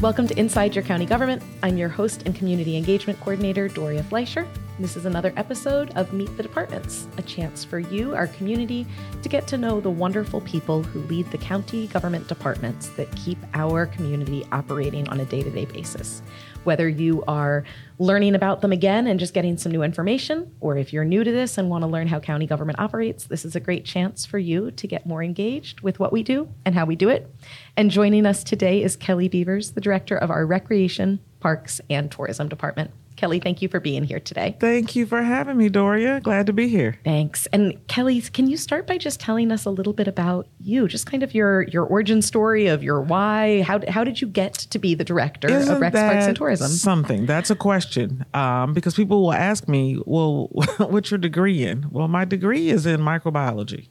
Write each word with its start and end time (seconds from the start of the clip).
Welcome 0.00 0.26
to 0.28 0.38
Inside 0.38 0.74
Your 0.74 0.82
County 0.82 1.04
Government. 1.04 1.42
I'm 1.62 1.76
your 1.76 1.90
host 1.90 2.22
and 2.24 2.34
community 2.34 2.78
engagement 2.78 3.20
coordinator, 3.20 3.68
Doria 3.68 4.02
Fleischer. 4.02 4.48
This 4.80 4.96
is 4.96 5.04
another 5.04 5.34
episode 5.36 5.90
of 5.90 6.14
Meet 6.14 6.34
the 6.38 6.42
Departments, 6.42 7.06
a 7.18 7.22
chance 7.22 7.66
for 7.66 7.78
you, 7.78 8.14
our 8.14 8.28
community, 8.28 8.86
to 9.22 9.28
get 9.28 9.46
to 9.48 9.58
know 9.58 9.78
the 9.78 9.90
wonderful 9.90 10.40
people 10.40 10.82
who 10.82 11.00
lead 11.00 11.30
the 11.30 11.36
county 11.36 11.86
government 11.88 12.28
departments 12.28 12.88
that 12.96 13.14
keep 13.14 13.36
our 13.52 13.84
community 13.84 14.42
operating 14.52 15.06
on 15.10 15.20
a 15.20 15.26
day 15.26 15.42
to 15.42 15.50
day 15.50 15.66
basis. 15.66 16.22
Whether 16.64 16.88
you 16.88 17.22
are 17.28 17.62
learning 17.98 18.34
about 18.34 18.62
them 18.62 18.72
again 18.72 19.06
and 19.06 19.20
just 19.20 19.34
getting 19.34 19.58
some 19.58 19.70
new 19.70 19.82
information, 19.82 20.50
or 20.60 20.78
if 20.78 20.94
you're 20.94 21.04
new 21.04 21.24
to 21.24 21.30
this 21.30 21.58
and 21.58 21.68
want 21.68 21.82
to 21.82 21.86
learn 21.86 22.08
how 22.08 22.18
county 22.18 22.46
government 22.46 22.80
operates, 22.80 23.24
this 23.24 23.44
is 23.44 23.54
a 23.54 23.60
great 23.60 23.84
chance 23.84 24.24
for 24.24 24.38
you 24.38 24.70
to 24.70 24.86
get 24.86 25.04
more 25.04 25.22
engaged 25.22 25.82
with 25.82 26.00
what 26.00 26.10
we 26.10 26.22
do 26.22 26.48
and 26.64 26.74
how 26.74 26.86
we 26.86 26.96
do 26.96 27.10
it. 27.10 27.30
And 27.76 27.90
joining 27.90 28.24
us 28.24 28.42
today 28.42 28.82
is 28.82 28.96
Kelli 28.96 29.30
Beavers, 29.30 29.72
the 29.72 29.82
director 29.82 30.16
of 30.16 30.30
our 30.30 30.46
Recreation, 30.46 31.20
Parks, 31.38 31.82
and 31.90 32.10
Tourism 32.10 32.48
Department. 32.48 32.92
Kelli, 33.20 33.42
thank 33.42 33.60
you 33.60 33.68
for 33.68 33.80
being 33.80 34.02
here 34.02 34.18
today. 34.20 34.56
Thank 34.60 34.96
you 34.96 35.04
for 35.04 35.20
having 35.22 35.58
me, 35.58 35.68
Doria. 35.68 36.20
Glad 36.20 36.46
to 36.46 36.54
be 36.54 36.68
here. 36.68 36.98
Thanks. 37.04 37.46
And 37.52 37.74
Kelli, 37.86 38.32
can 38.32 38.48
you 38.48 38.56
start 38.56 38.86
by 38.86 38.96
just 38.96 39.20
telling 39.20 39.52
us 39.52 39.66
a 39.66 39.70
little 39.70 39.92
bit 39.92 40.08
about 40.08 40.48
you, 40.58 40.88
just 40.88 41.04
kind 41.04 41.22
of 41.22 41.34
your 41.34 41.62
your 41.64 41.84
origin 41.84 42.22
story 42.22 42.66
of 42.68 42.82
your 42.82 43.02
why? 43.02 43.60
How 43.62 43.80
how 43.88 44.04
did 44.04 44.22
you 44.22 44.26
get 44.26 44.54
to 44.54 44.78
be 44.78 44.94
the 44.94 45.04
director 45.04 45.48
Isn't 45.50 45.74
of 45.74 45.80
Rex 45.80 45.94
Parks 45.98 46.24
and 46.24 46.36
Tourism? 46.36 46.68
Something 46.70 47.26
that's 47.26 47.50
a 47.50 47.56
question 47.56 48.24
um, 48.32 48.72
because 48.72 48.94
people 48.94 49.20
will 49.20 49.34
ask 49.34 49.68
me, 49.68 50.00
"Well, 50.06 50.48
what's 50.78 51.10
your 51.10 51.18
degree 51.18 51.62
in?" 51.62 51.88
Well, 51.90 52.08
my 52.08 52.24
degree 52.24 52.70
is 52.70 52.86
in 52.86 53.00
microbiology. 53.00 53.88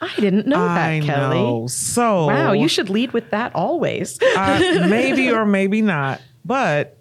I 0.00 0.12
didn't 0.16 0.46
know 0.46 0.64
that, 0.64 0.90
I 0.90 1.00
Kelli. 1.00 1.34
know. 1.34 1.66
So 1.68 2.26
Wow, 2.26 2.52
you 2.52 2.68
should 2.68 2.88
lead 2.88 3.12
with 3.12 3.30
that 3.30 3.54
always. 3.54 4.18
uh, 4.36 4.86
maybe 4.88 5.30
or 5.30 5.44
maybe 5.46 5.80
not, 5.82 6.20
but 6.44 6.96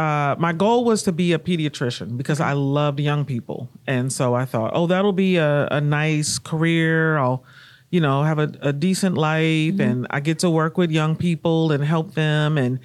uh, 0.00 0.34
my 0.38 0.54
goal 0.54 0.86
was 0.86 1.02
to 1.02 1.12
be 1.12 1.34
a 1.34 1.38
pediatrician 1.38 2.16
because 2.16 2.40
I 2.40 2.54
loved 2.54 2.98
young 3.00 3.26
people, 3.26 3.68
and 3.86 4.10
so 4.10 4.32
I 4.34 4.46
thought, 4.46 4.70
oh, 4.74 4.86
that'll 4.86 5.12
be 5.12 5.36
a, 5.36 5.68
a 5.70 5.80
nice 5.82 6.38
career. 6.38 7.18
I'll, 7.18 7.44
you 7.90 8.00
know, 8.00 8.22
have 8.22 8.38
a, 8.38 8.50
a 8.62 8.72
decent 8.72 9.18
life, 9.18 9.78
and 9.78 10.06
I 10.08 10.20
get 10.20 10.38
to 10.38 10.48
work 10.48 10.78
with 10.78 10.90
young 10.90 11.16
people 11.16 11.70
and 11.70 11.84
help 11.84 12.14
them. 12.14 12.56
And 12.56 12.80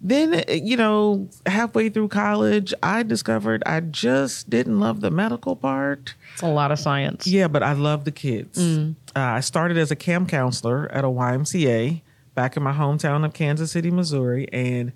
then, 0.00 0.44
you 0.48 0.76
know, 0.76 1.28
halfway 1.46 1.88
through 1.88 2.08
college, 2.08 2.72
I 2.80 3.02
discovered 3.02 3.64
I 3.66 3.80
just 3.80 4.48
didn't 4.48 4.78
love 4.78 5.00
the 5.00 5.10
medical 5.10 5.56
part. 5.56 6.14
it's 6.32 6.42
a 6.42 6.46
lot 6.46 6.70
of 6.70 6.78
science. 6.78 7.26
Yeah, 7.26 7.48
but 7.48 7.64
I 7.64 7.72
love 7.72 8.04
the 8.04 8.12
kids. 8.12 8.58
Uh, 8.60 8.84
I 9.16 9.40
started 9.40 9.78
as 9.78 9.90
a 9.90 9.96
camp 9.96 10.28
counselor 10.28 10.88
at 10.92 11.04
a 11.04 11.08
YMCA 11.08 12.02
back 12.36 12.56
in 12.56 12.62
my 12.62 12.72
hometown 12.72 13.24
of 13.24 13.32
Kansas 13.32 13.72
City, 13.72 13.90
Missouri, 13.90 14.48
and 14.52 14.92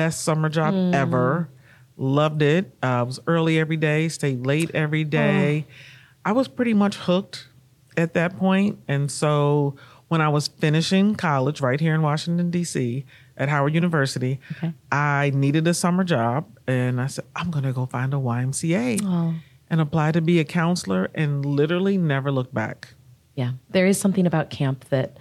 best 0.00 0.22
summer 0.22 0.48
job 0.48 0.94
ever. 0.94 1.50
Loved 1.98 2.40
it. 2.40 2.72
Uh, 2.82 3.04
was 3.06 3.20
early 3.26 3.58
every 3.58 3.76
day, 3.76 4.08
stayed 4.08 4.46
late 4.46 4.70
every 4.72 5.04
day. 5.04 5.66
I 6.24 6.32
was 6.32 6.48
pretty 6.48 6.72
much 6.72 6.96
hooked 6.96 7.48
at 7.98 8.14
that 8.14 8.38
point. 8.38 8.76
point, 8.76 8.78
and 8.88 9.10
so 9.10 9.76
when 10.08 10.22
I 10.22 10.30
was 10.30 10.48
finishing 10.48 11.14
college 11.16 11.60
right 11.60 11.78
here 11.78 11.94
in 11.94 12.00
Washington 12.00 12.50
D.C. 12.50 13.04
at 13.36 13.50
Howard 13.50 13.74
University, 13.74 14.40
I 14.90 15.32
needed 15.34 15.68
a 15.68 15.74
summer 15.74 16.04
job, 16.04 16.46
and 16.66 16.98
I 16.98 17.06
said 17.06 17.26
I'm 17.36 17.50
going 17.50 17.64
to 17.64 17.72
go 17.74 17.84
find 17.84 18.14
a 18.14 18.16
YMCA 18.16 19.38
and 19.68 19.80
apply 19.80 20.12
to 20.12 20.22
be 20.22 20.40
a 20.40 20.44
counselor, 20.44 21.10
and 21.14 21.44
literally 21.44 21.98
never 21.98 22.32
look 22.32 22.54
back. 22.54 22.94
Yeah, 23.34 23.52
there 23.68 23.86
is 23.86 24.00
something 24.00 24.26
about 24.26 24.48
camp 24.48 24.86
that 24.88 25.18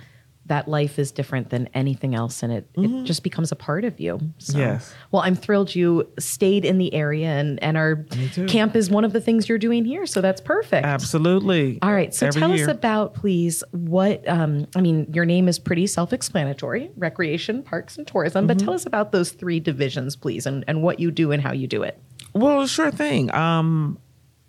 that 0.49 0.67
life 0.67 0.99
is 0.99 1.11
different 1.11 1.49
than 1.49 1.67
anything 1.73 2.13
else, 2.13 2.43
and 2.43 2.51
it, 2.53 2.67
it 2.75 3.05
just 3.05 3.23
becomes 3.23 3.51
a 3.51 3.55
part 3.55 3.85
of 3.85 3.99
you. 3.99 4.19
So, 4.37 4.53
Mm-hmm. 4.53 4.59
Yes. 4.59 4.93
Well, 5.11 5.21
I'm 5.21 5.35
thrilled 5.35 5.73
you 5.73 6.07
stayed 6.19 6.65
in 6.65 6.77
the 6.77 6.93
area, 6.93 7.29
and 7.29 7.61
and 7.63 7.77
our 7.77 8.05
camp 8.47 8.75
is 8.75 8.89
one 8.89 9.05
of 9.05 9.13
the 9.13 9.21
things 9.21 9.47
you're 9.47 9.57
doing 9.57 9.85
here, 9.85 10.05
so 10.05 10.21
that's 10.21 10.41
perfect. 10.41 10.85
Absolutely. 10.85 11.79
All 11.81 11.93
right, 11.93 12.13
so 12.13 12.27
Every 12.27 12.41
tell 12.41 12.53
year. 12.55 12.65
us 12.69 12.71
about, 12.71 13.13
please, 13.15 13.63
what 13.71 14.27
um, 14.27 14.67
I 14.75 14.81
mean. 14.81 15.07
Your 15.13 15.25
name 15.25 15.47
is 15.47 15.57
pretty 15.57 15.87
self-explanatory: 15.87 16.91
recreation, 16.97 17.63
parks, 17.63 17.97
and 17.97 18.05
tourism. 18.05 18.45
But 18.47 18.57
Mm-hmm. 18.57 18.65
tell 18.65 18.73
us 18.73 18.85
about 18.85 19.11
those 19.11 19.31
three 19.31 19.59
divisions, 19.59 20.15
please, 20.15 20.45
and 20.45 20.65
and 20.67 20.83
what 20.83 20.99
you 20.99 21.11
do 21.11 21.31
and 21.31 21.41
how 21.41 21.53
you 21.53 21.67
do 21.67 21.83
it. 21.83 21.97
Well, 22.33 22.67
sure 22.67 22.91
thing. 22.91 23.33
Um, 23.33 23.97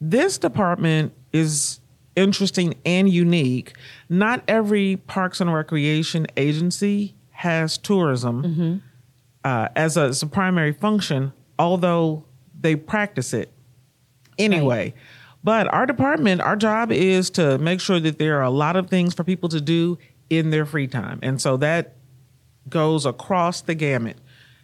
this 0.00 0.38
department 0.38 1.12
is 1.32 1.80
interesting 2.20 2.74
and 2.84 3.08
unique. 3.08 3.74
Not 4.08 4.42
every 4.46 4.96
parks 4.96 5.40
and 5.40 5.52
recreation 5.52 6.26
agency 6.36 7.14
has 7.30 7.78
tourism 7.78 8.82
uh, 9.44 9.68
as, 9.74 9.96
a, 9.96 10.02
as 10.02 10.22
a 10.22 10.26
primary 10.26 10.72
function, 10.72 11.32
although 11.58 12.24
they 12.58 12.76
practice 12.76 13.32
it 13.32 13.50
anyway. 14.38 14.94
But 15.42 15.72
our 15.72 15.86
department, 15.86 16.42
our 16.42 16.56
job 16.56 16.92
is 16.92 17.30
to 17.30 17.56
make 17.58 17.80
sure 17.80 17.98
that 17.98 18.18
there 18.18 18.38
are 18.38 18.42
a 18.42 18.50
lot 18.50 18.76
of 18.76 18.90
things 18.90 19.14
for 19.14 19.24
people 19.24 19.48
to 19.48 19.60
do 19.60 19.98
in 20.28 20.50
their 20.50 20.66
free 20.66 20.86
time. 20.86 21.18
And 21.22 21.40
so 21.40 21.56
that 21.56 21.96
goes 22.68 23.06
across 23.06 23.62
the 23.62 23.74
gamut. 23.74 24.18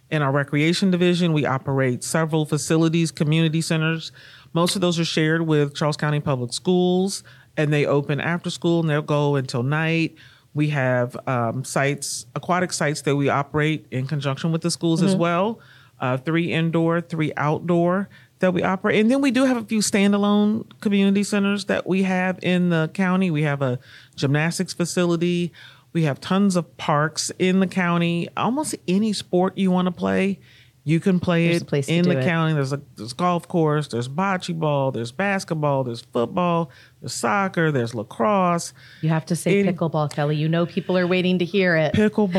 In 0.09 0.21
our 0.21 0.31
recreation 0.31 0.91
division, 0.91 1.33
we 1.33 1.45
operate 1.45 2.03
several 2.03 2.45
facilities, 2.45 3.11
community 3.11 3.59
centers. 3.59 4.11
Most 4.53 4.75
of 4.75 4.81
those 4.81 4.99
are 4.99 5.05
shared 5.05 5.41
with 5.41 5.75
Charles 5.75 5.97
County 5.97 6.19
Public 6.19 6.53
Schools, 6.53 7.23
and 7.57 7.73
they 7.73 7.85
open 7.85 8.21
after 8.21 8.49
school 8.49 8.79
and 8.79 8.89
they'll 8.89 9.01
go 9.01 9.35
until 9.35 9.63
night. 9.63 10.15
We 10.53 10.69
have 10.69 11.17
um, 11.27 11.63
sites, 11.63 12.25
aquatic 12.35 12.71
sites 12.71 13.01
that 13.01 13.15
we 13.15 13.29
operate 13.29 13.85
in 13.91 14.07
conjunction 14.07 14.51
with 14.51 14.61
the 14.61 14.71
schools 14.71 15.03
as 15.03 15.15
well. 15.15 15.59
Uh, 15.99 16.17
three 16.17 16.53
indoor, 16.53 17.01
three 17.01 17.33
outdoor 17.37 18.07
that 18.39 18.53
we 18.53 18.63
operate. 18.63 18.99
And 18.99 19.09
then 19.09 19.21
we 19.21 19.31
do 19.31 19.45
have 19.45 19.57
a 19.57 19.63
few 19.63 19.79
standalone 19.79 20.65
community 20.79 21.23
centers 21.23 21.65
that 21.65 21.87
we 21.87 22.03
have 22.03 22.39
in 22.41 22.69
the 22.69 22.89
county. 22.93 23.31
We 23.31 23.43
have 23.43 23.61
a 23.61 23.79
gymnastics 24.15 24.73
facility. 24.73 25.51
We 25.93 26.03
have 26.03 26.19
tons 26.19 26.55
of 26.55 26.77
parks 26.77 27.31
in 27.39 27.59
the 27.59 27.67
county. 27.67 28.29
Almost 28.37 28.75
any 28.87 29.13
sport 29.13 29.57
you 29.57 29.71
want 29.71 29.87
to 29.87 29.91
play, 29.91 30.39
you 30.87 31.01
can 31.01 31.19
play 31.19 31.49
There's 31.49 31.63
it 31.63 31.89
in 31.89 32.05
the 32.07 32.19
it. 32.19 32.23
county. 32.23 32.53
There's 32.53 32.71
a 32.71 32.79
there's 32.95 33.11
golf 33.11 33.45
course, 33.49 33.89
there's 33.89 34.07
bocce 34.07 34.57
ball, 34.57 34.91
there's 34.93 35.11
basketball, 35.11 35.83
there's 35.83 35.99
football, 35.99 36.71
there's 37.01 37.11
soccer, 37.13 37.73
there's 37.73 37.93
lacrosse, 37.93 38.73
You 39.01 39.09
have 39.09 39.25
to 39.25 39.35
say 39.35 39.65
pickleball, 39.65 40.09
Kelli. 40.13 40.37
You 40.37 40.47
know 40.47 40.65
people 40.65 40.97
are 40.97 41.05
waiting 41.05 41.39
to 41.39 41.45
hear 41.45 41.75
it. 41.75 41.93
pickleball. 41.93 42.31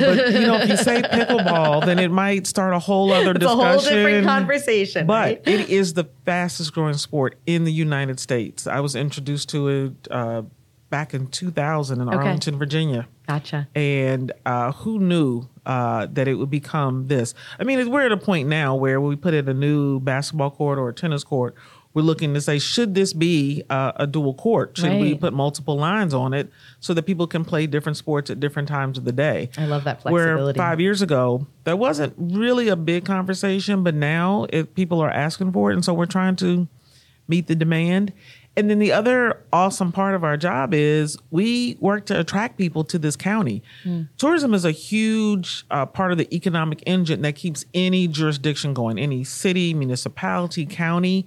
but 0.16 0.32
you 0.34 0.40
know, 0.40 0.56
if 0.56 0.68
you 0.68 0.76
say 0.76 1.00
pickleball, 1.00 1.86
then 1.86 1.98
it 1.98 2.10
might 2.10 2.46
start 2.46 2.74
a 2.74 2.78
whole 2.78 3.10
other 3.10 3.30
It's 3.32 3.42
a 3.42 3.48
whole 3.48 3.78
different 3.80 4.26
conversation, 4.26 5.06
But 5.06 5.14
right? 5.14 5.42
it 5.48 5.70
is 5.70 5.94
the 5.94 6.04
fastest 6.26 6.74
growing 6.74 6.94
sport 6.98 7.38
in 7.46 7.64
the 7.64 7.72
United 7.72 8.20
States. 8.20 8.66
I 8.66 8.80
was 8.80 8.94
introduced 8.94 9.48
to 9.48 9.68
it 9.68 10.08
uh, 10.10 10.42
back 10.90 11.14
in 11.14 11.28
2000 11.28 12.02
in 12.02 12.08
Okay. 12.08 12.16
Arlington, 12.18 12.58
Virginia. 12.58 13.08
Gotcha. 13.26 13.66
And 13.74 14.30
uh, 14.44 14.72
who 14.72 14.98
knew 15.00 15.48
uh, 15.66 16.06
that 16.12 16.28
it 16.28 16.34
would 16.34 16.50
become 16.50 17.06
this? 17.08 17.34
I 17.58 17.64
mean, 17.64 17.90
we're 17.90 18.06
at 18.06 18.12
a 18.12 18.16
point 18.16 18.48
now 18.48 18.74
where 18.74 19.00
we 19.00 19.16
put 19.16 19.34
in 19.34 19.48
a 19.48 19.54
new 19.54 20.00
basketball 20.00 20.50
court 20.50 20.78
or 20.78 20.88
a 20.88 20.94
tennis 20.94 21.24
court. 21.24 21.54
We're 21.94 22.02
looking 22.02 22.34
to 22.34 22.40
say, 22.40 22.58
should 22.58 22.96
this 22.96 23.12
be 23.12 23.62
uh, 23.70 23.92
a 23.94 24.06
dual 24.08 24.34
court? 24.34 24.76
Should 24.76 25.00
we 25.00 25.14
put 25.14 25.32
multiple 25.32 25.76
lines 25.76 26.12
on 26.12 26.34
it 26.34 26.50
so 26.80 26.92
that 26.92 27.04
people 27.04 27.28
can 27.28 27.44
play 27.44 27.68
different 27.68 27.96
sports 27.96 28.30
at 28.30 28.40
different 28.40 28.66
times 28.66 28.98
of 28.98 29.04
the 29.04 29.12
day? 29.12 29.48
I 29.56 29.66
love 29.66 29.84
that 29.84 30.02
flexibility. 30.02 30.58
Where 30.58 30.66
five 30.66 30.80
years 30.80 31.02
ago, 31.02 31.46
that 31.62 31.78
wasn't 31.78 32.14
really 32.18 32.66
a 32.66 32.74
big 32.74 33.04
conversation, 33.04 33.84
but 33.84 33.94
now 33.94 34.46
it, 34.50 34.74
people 34.74 35.00
are 35.00 35.10
asking 35.10 35.52
for 35.52 35.70
it. 35.70 35.74
And 35.74 35.84
so 35.84 35.94
we're 35.94 36.06
trying 36.06 36.34
to 36.36 36.66
meet 37.28 37.46
the 37.46 37.54
demand. 37.54 38.12
And 38.56 38.70
then 38.70 38.78
the 38.78 38.92
other 38.92 39.42
awesome 39.52 39.90
part 39.90 40.14
of 40.14 40.22
our 40.22 40.36
job 40.36 40.72
is 40.74 41.18
we 41.30 41.76
work 41.80 42.06
to 42.06 42.20
attract 42.20 42.56
people 42.56 42.84
to 42.84 42.98
this 42.98 43.16
county. 43.16 43.62
Tourism 44.16 44.54
is 44.54 44.64
a 44.64 44.70
huge 44.70 45.64
uh, 45.70 45.86
part 45.86 46.12
of 46.12 46.18
the 46.18 46.32
economic 46.34 46.80
engine 46.86 47.22
that 47.22 47.34
keeps 47.34 47.64
any 47.74 48.06
jurisdiction 48.06 48.72
going, 48.72 48.98
any 48.98 49.24
city, 49.24 49.74
municipality, 49.74 50.66
county. 50.66 51.26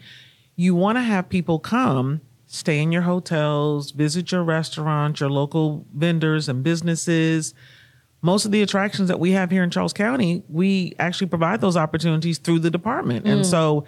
You 0.55 0.73
want 0.73 0.97
to 0.97 1.01
have 1.01 1.27
people 1.27 1.59
come, 1.59 2.21
stay 2.45 2.79
in 2.81 2.93
your 2.93 3.01
hotels, 3.01 3.91
visit 3.91 4.31
your 4.31 4.43
restaurants, 4.43 5.19
your 5.19 5.29
local 5.29 5.85
vendors 5.93 6.47
and 6.47 6.63
businesses 6.63 7.53
most 8.27 8.43
of 8.43 8.51
the 8.51 8.61
attractions 8.61 9.07
that 9.07 9.21
we 9.21 9.31
have 9.31 9.49
here 9.49 9.63
in 9.63 9.69
Charles 9.69 9.93
County, 9.93 10.43
we 10.49 10.93
actually 10.99 11.27
provide 11.27 11.61
those 11.61 11.77
opportunities 11.77 12.37
through 12.37 12.59
the 12.59 12.69
department. 12.69 13.25
And 13.25 13.43
mm. 13.43 13.45
so 13.45 13.85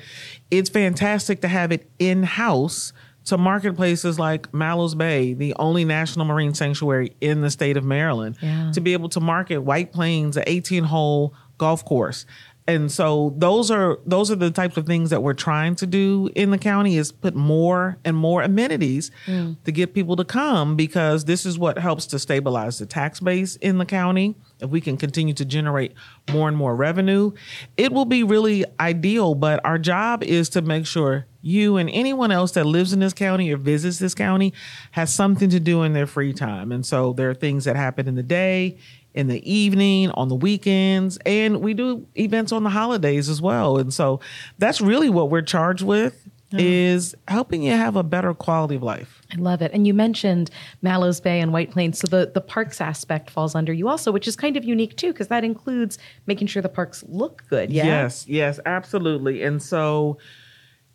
it's 0.50 0.69
fantastic 0.69 1.41
to 1.41 1.50
have 1.50 1.74
it 1.74 1.89
in 2.00 2.24
house 2.24 2.94
to 3.25 3.38
marketplaces 3.38 4.18
like 4.18 4.51
Mallows 4.53 4.95
Bay, 4.95 5.33
the 5.33 5.53
only 5.59 5.83
national 5.83 6.25
marine 6.25 6.53
sanctuary 6.53 7.18
in 7.19 7.41
the 7.41 7.51
state 7.51 7.75
of 7.75 7.83
Maryland, 7.83 8.38
Yeah. 8.41 8.71
to 8.71 8.80
be 8.80 8.94
able 8.94 9.09
to 9.09 9.19
market 9.19 9.57
White 9.57 9.91
Plains, 9.91 10.38
an 10.38 10.45
18 10.47 10.86
hole 10.86 11.33
golf 11.57 11.83
course. 11.83 12.25
And 12.69 12.92
so 12.92 13.33
those 13.36 13.71
are 13.71 14.00
those 14.06 14.30
are 14.30 14.36
the 14.36 14.51
types 14.51 14.77
of 14.77 14.86
things 14.86 15.10
that 15.10 15.24
we're 15.24 15.33
trying 15.33 15.74
to 15.75 15.88
do 15.88 16.30
in 16.36 16.51
the 16.51 16.57
county 16.60 16.98
is 16.98 17.12
put 17.12 17.33
more 17.33 17.98
and 18.06 18.16
more 18.16 18.44
amenities 18.44 19.10
mm. 19.25 19.57
to 19.63 19.71
get 19.71 19.95
people 19.95 20.16
to 20.18 20.24
come 20.24 20.75
because 20.75 21.25
this 21.25 21.48
is 21.48 21.57
what 21.57 21.80
helps 21.80 22.06
to 22.07 22.19
stabilize 22.19 22.77
the 22.77 22.86
tax 22.86 23.19
base 23.19 23.56
in 23.56 23.80
the 23.80 23.88
county. 23.88 24.36
If 24.60 24.69
we 24.69 24.81
can 24.81 24.98
continue 24.98 25.33
to 25.33 25.45
generate 25.45 25.94
more 26.31 26.48
and 26.48 26.56
more 26.56 26.75
revenue, 26.75 27.31
it 27.75 27.92
will 27.92 28.06
be 28.06 28.21
really 28.21 28.66
ideal. 28.80 29.33
But 29.33 29.65
our 29.65 29.80
job 29.80 30.22
is 30.22 30.48
to 30.50 30.62
make 30.62 30.86
sure 30.86 31.25
you 31.42 31.77
and 31.77 31.89
anyone 31.89 32.31
else 32.31 32.51
that 32.51 32.65
lives 32.65 32.94
in 32.94 33.00
this 33.00 33.13
county 33.13 33.51
or 33.51 33.57
visits 33.57 33.98
this 33.98 34.13
county 34.13 34.54
has 34.92 35.12
something 35.12 35.50
to 35.50 35.60
do 35.60 35.81
in 35.81 35.94
their 35.94 36.06
free 36.06 36.33
time. 36.33 36.72
And 36.72 36.86
so 36.86 37.13
there 37.13 37.31
are 37.31 37.33
things 37.36 37.65
that 37.65 37.75
happen 37.75 38.07
in 38.07 38.15
the 38.15 38.24
day, 38.24 38.77
in 39.19 39.27
the 39.27 39.51
evening, 39.51 40.10
on 40.12 40.30
the 40.30 40.36
weekends, 40.36 41.18
and 41.25 41.62
we 41.62 41.74
do 41.74 42.07
events 42.16 42.51
on 42.51 42.63
the 42.63 42.69
holidays 42.69 43.30
as 43.30 43.42
well. 43.42 43.77
And 43.77 43.94
so 43.94 44.19
that's 44.57 44.80
really 44.81 45.10
what 45.10 45.30
we're 45.30 45.42
charged 45.42 45.83
with 45.83 46.30
is 46.54 47.13
helping 47.27 47.62
you 47.62 47.74
have 47.74 47.95
a 47.95 48.01
better 48.01 48.33
quality 48.33 48.75
of 48.75 48.81
life. 48.81 49.21
I 49.31 49.36
love 49.36 49.62
it. 49.62 49.71
And 49.71 49.86
you 49.86 49.94
mentioned 49.94 50.50
Mallows 50.81 51.21
Bay 51.21 51.39
and 51.39 51.54
White 51.54 51.69
Plains. 51.69 52.00
So 52.00 52.07
the, 52.07 52.31
the 52.33 52.42
parks 52.42 52.81
aspect 52.81 53.30
falls 53.30 53.54
under 53.54 53.71
you 53.71 53.88
also, 53.88 54.12
which 54.12 54.27
is 54.27 54.36
kind 54.36 54.57
of 54.57 54.63
unique 54.63 54.95
too, 54.95 55.12
because 55.12 55.27
that 55.27 55.44
includes 55.44 56.00
making 56.25 56.48
sure 56.48 56.62
the 56.62 56.69
parks 56.69 57.04
look 57.07 57.44
good. 57.50 57.72
Yeah. 57.72 57.86
Yes, 57.86 58.25
yes, 58.27 58.60
absolutely. 58.65 59.44
And 59.44 59.62
so, 59.62 60.18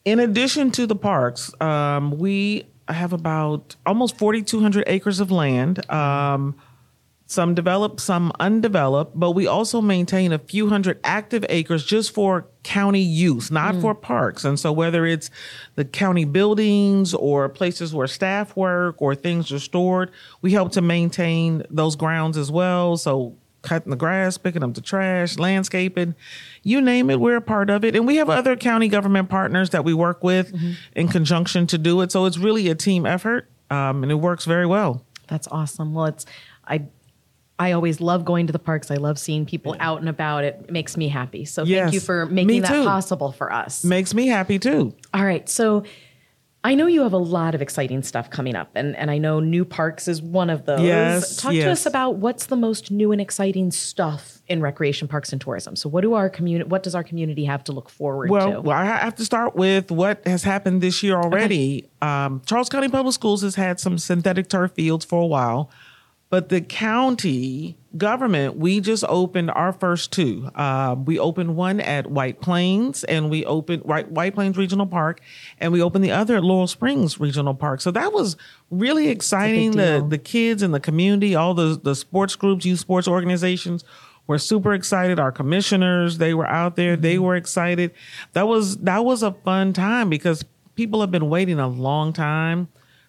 in 0.04 0.18
addition 0.18 0.70
to 0.72 0.86
the 0.86 0.96
parks, 0.96 1.52
um, 1.60 2.18
we 2.18 2.66
have 2.88 3.12
about 3.12 3.76
almost 3.86 4.18
4,200 4.18 4.84
acres 4.86 5.20
of 5.20 5.30
land. 5.30 5.88
Um, 5.90 6.56
some 7.26 7.54
developed, 7.54 8.00
some 8.00 8.32
undeveloped, 8.38 9.18
but 9.18 9.32
we 9.32 9.46
also 9.46 9.80
maintain 9.80 10.32
a 10.32 10.38
few 10.38 10.68
hundred 10.68 11.00
active 11.04 11.44
acres 11.48 11.84
just 11.84 12.12
for 12.12 12.46
county 12.62 13.00
use, 13.00 13.50
not 13.50 13.74
for 13.80 13.94
parks. 13.94 14.44
And 14.44 14.60
so, 14.60 14.72
whether 14.72 15.06
it's 15.06 15.30
the 15.74 15.84
county 15.84 16.24
buildings 16.24 17.14
or 17.14 17.48
places 17.48 17.94
where 17.94 18.06
staff 18.06 18.54
work 18.56 19.00
or 19.00 19.14
things 19.14 19.50
are 19.52 19.58
stored, 19.58 20.10
we 20.42 20.52
help 20.52 20.72
to 20.72 20.82
maintain 20.82 21.62
those 21.70 21.96
grounds 21.96 22.36
as 22.36 22.50
well. 22.50 22.96
So, 22.98 23.36
cutting 23.62 23.90
the 23.90 23.96
grass, 23.96 24.36
picking 24.36 24.62
up 24.62 24.74
the 24.74 24.82
trash, 24.82 25.38
landscaping, 25.38 26.14
you 26.62 26.82
name 26.82 27.08
it, 27.08 27.18
we're 27.18 27.36
a 27.36 27.40
part 27.40 27.70
of 27.70 27.82
it. 27.84 27.96
And 27.96 28.06
we 28.06 28.16
have 28.16 28.28
other 28.28 28.56
county 28.56 28.88
government 28.88 29.30
partners 29.30 29.70
that 29.70 29.84
we 29.84 29.94
work 29.94 30.22
with 30.22 30.54
in 30.94 31.08
conjunction 31.08 31.66
to 31.68 31.78
do 31.78 32.02
it. 32.02 32.12
So, 32.12 32.26
it's 32.26 32.36
really 32.36 32.68
a 32.68 32.74
team 32.74 33.06
effort 33.06 33.48
um, 33.70 34.02
and 34.02 34.12
it 34.12 34.16
works 34.16 34.44
very 34.44 34.66
well. 34.66 35.04
That's 35.28 35.48
awesome. 35.48 35.94
Well, 35.94 36.06
it's 36.06 36.26
I 36.66 36.84
I 37.58 37.72
always 37.72 38.00
love 38.00 38.24
going 38.24 38.46
to 38.48 38.52
the 38.52 38.58
parks. 38.58 38.90
I 38.90 38.96
love 38.96 39.18
seeing 39.18 39.46
people 39.46 39.76
out 39.78 40.00
and 40.00 40.08
about. 40.08 40.44
It 40.44 40.70
makes 40.70 40.96
me 40.96 41.08
happy. 41.08 41.44
So 41.44 41.62
Yes, 41.64 41.84
thank 41.84 41.94
you 41.94 42.00
for 42.00 42.26
making 42.26 42.62
that 42.62 42.84
possible 42.84 43.30
for 43.32 43.52
us. 43.52 43.84
Makes 43.84 44.12
me 44.14 44.26
happy 44.26 44.58
too. 44.58 44.94
All 45.12 45.24
right. 45.24 45.48
So 45.48 45.84
I 46.64 46.74
know 46.74 46.86
you 46.86 47.02
have 47.02 47.12
a 47.12 47.18
lot 47.18 47.54
of 47.54 47.60
exciting 47.60 48.02
stuff 48.02 48.30
coming 48.30 48.56
up, 48.56 48.70
and, 48.74 48.96
and 48.96 49.10
I 49.10 49.18
know 49.18 49.38
new 49.38 49.66
parks 49.66 50.08
is 50.08 50.22
one 50.22 50.48
of 50.48 50.64
those. 50.64 50.80
Yes, 50.80 51.36
Talk 51.36 51.52
to 51.52 51.70
us 51.70 51.84
about 51.84 52.16
what's 52.16 52.46
the 52.46 52.56
most 52.56 52.90
new 52.90 53.12
and 53.12 53.20
exciting 53.20 53.70
stuff 53.70 54.40
in 54.48 54.62
recreation 54.62 55.06
parks 55.06 55.30
and 55.30 55.40
tourism. 55.40 55.76
So 55.76 55.90
what 55.90 56.00
do 56.00 56.14
our 56.14 56.30
community 56.30 56.68
what 56.68 56.82
does 56.82 56.94
our 56.94 57.04
community 57.04 57.44
have 57.44 57.64
to 57.64 57.72
look 57.72 57.90
forward 57.90 58.30
Well, 58.30 58.50
to? 58.52 58.60
well, 58.62 58.76
I 58.78 58.84
have 58.86 59.14
to 59.16 59.24
start 59.26 59.54
with 59.54 59.90
what 59.90 60.26
has 60.26 60.42
happened 60.42 60.80
this 60.80 61.02
year 61.02 61.16
already. 61.16 61.88
Um, 62.00 62.40
Charles 62.46 62.70
County 62.70 62.88
Public 62.88 63.12
Schools 63.14 63.42
has 63.42 63.54
had 63.56 63.78
some 63.78 63.98
synthetic 63.98 64.48
turf 64.48 64.72
fields 64.72 65.04
for 65.04 65.20
a 65.22 65.26
while, 65.26 65.70
but 66.30 66.48
the 66.48 66.60
county 66.60 67.76
government, 67.96 68.56
we 68.56 68.80
just 68.80 69.04
opened 69.08 69.50
our 69.52 69.72
first 69.72 70.10
two. 70.12 70.50
Um, 70.54 71.04
we 71.04 71.18
opened 71.18 71.54
one 71.54 71.80
at 71.80 72.10
White 72.10 72.40
Plains, 72.40 73.04
and 73.04 73.30
we 73.30 73.44
opened 73.44 73.84
White, 73.84 74.10
White 74.10 74.34
Plains 74.34 74.56
Regional 74.56 74.86
Park, 74.86 75.20
and 75.60 75.72
we 75.72 75.80
opened 75.80 76.04
the 76.04 76.10
other 76.10 76.36
at 76.36 76.44
Laurel 76.44 76.66
Springs 76.66 77.20
Regional 77.20 77.54
Park. 77.54 77.80
So 77.80 77.90
that 77.92 78.12
was 78.12 78.36
really 78.70 79.08
exciting. 79.08 79.72
The 79.72 80.04
the 80.08 80.18
kids 80.18 80.62
in 80.62 80.72
the 80.72 80.80
community, 80.80 81.34
all 81.34 81.54
the 81.54 81.78
the 81.80 81.94
sports 81.94 82.34
groups, 82.36 82.64
youth 82.64 82.80
sports 82.80 83.06
organizations 83.06 83.84
were 84.26 84.38
super 84.38 84.74
excited. 84.74 85.20
Our 85.20 85.32
commissioners, 85.32 86.18
they 86.18 86.34
were 86.34 86.46
out 86.46 86.76
there, 86.76 86.96
they 86.96 87.18
were 87.18 87.36
excited. 87.36 87.92
That 88.32 88.48
was 88.48 88.78
that 88.78 89.04
was 89.04 89.22
a 89.22 89.32
fun 89.32 89.72
time 89.72 90.10
because 90.10 90.44
people 90.74 91.00
have 91.00 91.10
been 91.10 91.28
waiting 91.28 91.58
a 91.58 91.68
long 91.68 92.12
time 92.12 92.68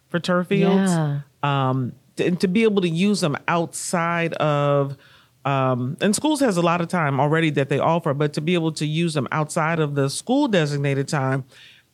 for 0.09 0.19
turf 0.19 0.47
fields. 0.47 0.91
Yeah. 0.91 1.21
Um, 1.41 1.93
to, 2.17 2.25
and 2.25 2.39
to 2.41 2.47
be 2.47 2.63
able 2.63 2.81
to 2.81 2.89
use 2.89 3.21
them 3.21 3.37
outside 3.47 4.33
of 4.35 4.97
um, 5.45 5.95
and 6.01 6.15
schools 6.15 6.39
has 6.39 6.57
a 6.57 6.61
lot 6.61 6.81
of 6.81 6.87
time 6.87 7.19
already 7.19 7.51
that 7.51 7.69
they 7.69 7.77
offer, 7.77 8.15
but 8.15 8.33
to 8.33 8.41
be 8.41 8.55
able 8.55 8.71
to 8.73 8.85
use 8.85 9.13
them 9.13 9.27
outside 9.31 9.79
of 9.79 9.93
the 9.93 10.09
school 10.09 10.47
designated 10.47 11.07
time, 11.07 11.45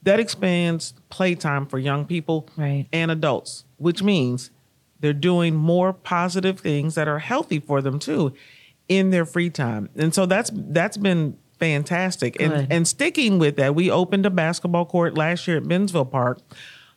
that 0.03 0.21
expands 0.21 0.93
playtime 1.09 1.65
for 1.65 1.77
young 1.77 2.05
people 2.05 2.47
Right. 2.55 2.87
and 2.93 3.11
adults, 3.11 3.65
which 3.75 4.01
means 4.01 4.51
they're 5.01 5.11
doing 5.11 5.53
more 5.53 5.91
positive 5.91 6.61
things 6.61 6.95
that 6.95 7.09
are 7.09 7.19
healthy 7.19 7.59
for 7.59 7.81
them 7.81 7.99
too 7.99 8.33
in 8.87 9.09
their 9.09 9.25
free 9.25 9.49
time. 9.49 9.89
And 9.97 10.13
so 10.15 10.25
that's 10.25 10.49
that's 10.53 10.95
been 10.97 11.37
fantastic. 11.59 12.37
Good. 12.37 12.51
And 12.51 12.71
and 12.71 12.87
sticking 12.87 13.37
with 13.37 13.57
that, 13.57 13.75
we 13.75 13.91
opened 13.91 14.25
a 14.25 14.29
basketball 14.29 14.85
court 14.85 15.17
last 15.17 15.47
year 15.47 15.57
at 15.57 15.63
Bensville 15.63 16.09
Park. 16.09 16.39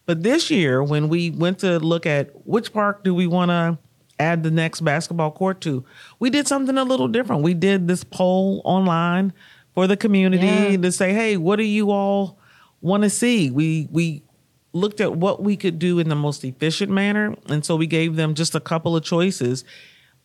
But 0.07 0.23
this 0.23 0.51
year 0.51 0.83
when 0.83 1.09
we 1.09 1.31
went 1.31 1.59
to 1.61 1.79
look 1.79 2.07
at 2.07 2.31
which 2.47 2.73
park 2.73 3.05
do 3.05 3.15
we 3.15 3.27
want 3.27 3.51
to 3.51 3.79
add 4.19 4.43
the 4.43 4.51
next 4.51 4.83
basketball 4.83 5.31
court 5.31 5.61
to, 5.63 5.85
we 6.19 6.31
did 6.31 6.47
something 6.47 6.77
a 6.79 6.85
little 6.85 7.09
different. 7.09 7.43
We 7.43 7.55
did 7.55 7.89
this 7.89 8.05
poll 8.05 8.61
online 8.65 9.33
for 9.75 9.87
the 9.87 9.97
community 9.97 10.47
Yeah. 10.47 10.77
to 10.77 10.93
say, 10.93 11.13
"Hey, 11.13 11.37
what 11.37 11.57
do 11.57 11.65
you 11.65 11.91
all 11.91 12.39
want 12.81 13.03
to 13.03 13.11
see?" 13.11 13.51
We 13.51 13.89
we 13.91 14.23
looked 14.73 15.01
at 15.01 15.17
what 15.17 15.43
we 15.43 15.57
could 15.57 15.79
do 15.79 15.99
in 16.01 16.09
the 16.09 16.17
most 16.17 16.45
efficient 16.45 16.91
manner. 16.91 17.35
And 17.49 17.65
so 17.65 17.77
we 17.77 17.87
gave 17.87 18.17
them 18.17 18.35
just 18.35 18.55
a 18.57 18.61
couple 18.61 18.97
of 18.97 19.05
choices. 19.05 19.65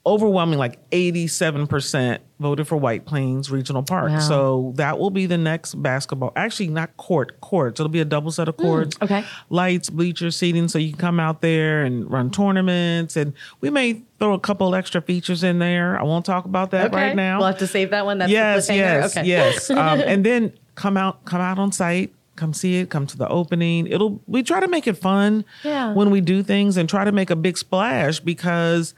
Overwhelming, 0.06 0.57
like 0.57 0.90
87% 0.92 2.19
voted 2.40 2.68
for 2.68 2.78
White 2.78 3.06
Plains 3.06 3.51
Regional 3.51 3.84
Park. 3.84 4.12
Wow. 4.12 4.19
So 4.19 4.72
that 4.75 4.98
will 4.98 5.10
be 5.10 5.25
the 5.25 5.38
next 5.38 5.75
basketball. 5.75 6.31
Actually, 6.36 6.69
not 6.69 6.96
court, 6.98 7.42
courts. 7.42 7.80
It'll 7.80 7.90
be 7.90 8.00
a 8.00 8.06
double 8.06 8.31
set 8.31 8.48
of 8.48 8.56
courts. 8.56 8.96
Hmm, 8.98 9.04
okay. 9.04 9.25
Lights, 9.50 9.90
bleachers, 9.90 10.38
seating, 10.38 10.68
so 10.69 10.80
you 10.80 10.92
can 10.92 11.00
come 11.00 11.19
out 11.19 11.42
there 11.42 11.84
and 11.84 12.10
run 12.10 12.31
tournaments. 12.31 13.18
And 13.18 13.34
we 13.60 13.69
may 13.69 14.01
throw 14.19 14.34
a 14.34 14.40
couple 14.40 14.74
extra 14.74 15.01
features 15.01 15.44
in 15.44 15.60
there. 15.60 16.00
I 16.00 16.04
won't 16.04 16.25
talk 16.25 16.45
about 16.45 16.72
that 16.72 16.94
right 16.94 17.16
now 17.16 17.40
We'll 17.40 17.48
have 17.48 17.57
to 17.60 17.68
save 17.68 17.92
that 17.92 18.06
one. 18.06 18.19
That's 18.19 18.31
yes, 18.31 18.68
the 18.68 18.75
yes, 18.75 19.18
okay. 19.18 19.28
yes. 19.28 19.69
Um, 19.80 20.00
and 20.00 20.25
then 20.25 20.54
come 20.75 20.95
out, 20.98 21.25
come 21.25 21.42
out 21.42 21.60
on 21.60 21.72
site, 21.72 22.13
come 22.38 22.54
see 22.54 22.78
it, 22.78 22.90
come 22.90 23.06
to 23.07 23.18
the 23.18 23.28
opening. 23.28 23.86
It'll. 23.88 24.22
We 24.28 24.44
try 24.44 24.60
to 24.62 24.68
make 24.68 24.88
it 24.88 24.98
fun 24.98 25.44
Yeah. 25.63 25.94
when 25.94 26.10
we 26.10 26.22
do 26.22 26.42
things 26.42 26.78
and 26.78 26.88
try 26.90 27.04
to 27.04 27.12
make 27.12 27.30
a 27.30 27.35
big 27.35 27.57
splash 27.57 28.19
because 28.21 28.94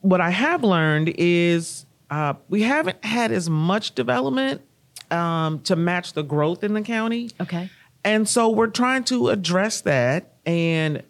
what 0.00 0.20
I 0.20 0.30
have 0.30 0.62
learned 0.62 1.14
is 1.18 1.86
uh, 2.10 2.34
we 2.48 2.62
haven't 2.62 3.04
had 3.04 3.32
as 3.32 3.50
much 3.50 3.94
development 3.94 4.62
um, 5.10 5.60
to 5.60 5.76
match 5.76 6.12
the 6.12 6.22
growth 6.22 6.62
in 6.64 6.74
the 6.74 6.82
county. 6.82 7.30
Okay. 7.40 7.70
And 8.04 8.28
so 8.28 8.48
we're 8.48 8.68
trying 8.68 9.04
to 9.04 9.28
address 9.28 9.80
that 9.82 10.34
and 10.46 11.02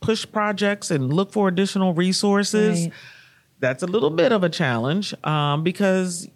push 0.00 0.26
projects 0.30 0.90
and 0.90 1.12
look 1.12 1.32
for 1.32 1.48
additional 1.48 1.92
resources. 1.92 2.82
Right. 2.82 2.92
That's 3.58 3.82
a 3.82 3.86
little 3.86 4.10
bit 4.10 4.32
of 4.32 4.44
a 4.44 4.48
challenge 4.48 5.14
um, 5.24 5.62
because 5.62 6.28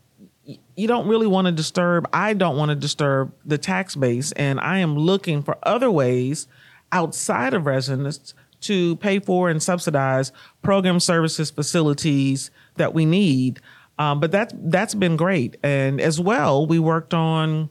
y- 0.47 0.59
you 0.76 0.88
don't 0.88 1.07
really 1.07 1.26
want 1.26 1.47
to 1.47 1.52
disturb, 1.52 2.09
I 2.12 2.35
don't 2.35 2.57
want 2.57 2.71
to 2.71 2.75
disturb 2.75 3.33
the 3.45 3.59
tax 3.59 3.95
base. 3.95 4.33
And 4.33 4.59
I 4.59 4.79
am 4.79 4.97
looking 4.97 5.43
for 5.43 5.57
other 5.62 5.90
ways 5.90 6.49
outside 6.93 7.55
of 7.55 7.67
residents 7.67 8.35
to 8.61 8.97
pay 8.97 9.19
for 9.19 9.49
and 9.49 9.62
subsidize 9.62 10.33
program 10.62 11.00
services 11.00 11.50
facilities 11.50 12.50
that 12.76 12.95
we 12.95 13.05
need. 13.05 13.61
Um, 13.99 14.21
but 14.21 14.31
that's 14.33 14.55
that's 14.57 14.95
been 14.95 15.17
great. 15.17 15.57
And 15.62 16.00
as 16.00 16.19
well, 16.19 16.67
we 16.67 16.79
worked 16.79 17.12
on 17.12 17.69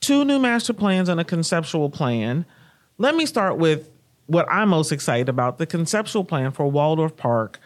two 0.00 0.24
new 0.24 0.38
master 0.38 0.72
plans 0.72 1.08
and 1.08 1.20
a 1.20 1.24
conceptual 1.24 1.90
plan. 1.90 2.46
Let 2.98 3.14
me 3.14 3.26
start 3.26 3.58
with 3.58 3.90
what 4.26 4.46
I'm 4.50 4.68
most 4.68 4.92
excited 4.92 5.28
about 5.28 5.58
the 5.58 5.66
conceptual 5.66 6.24
plan 6.24 6.52
for 6.52 6.70
Waldorf 6.70 7.16
Park. 7.16 7.58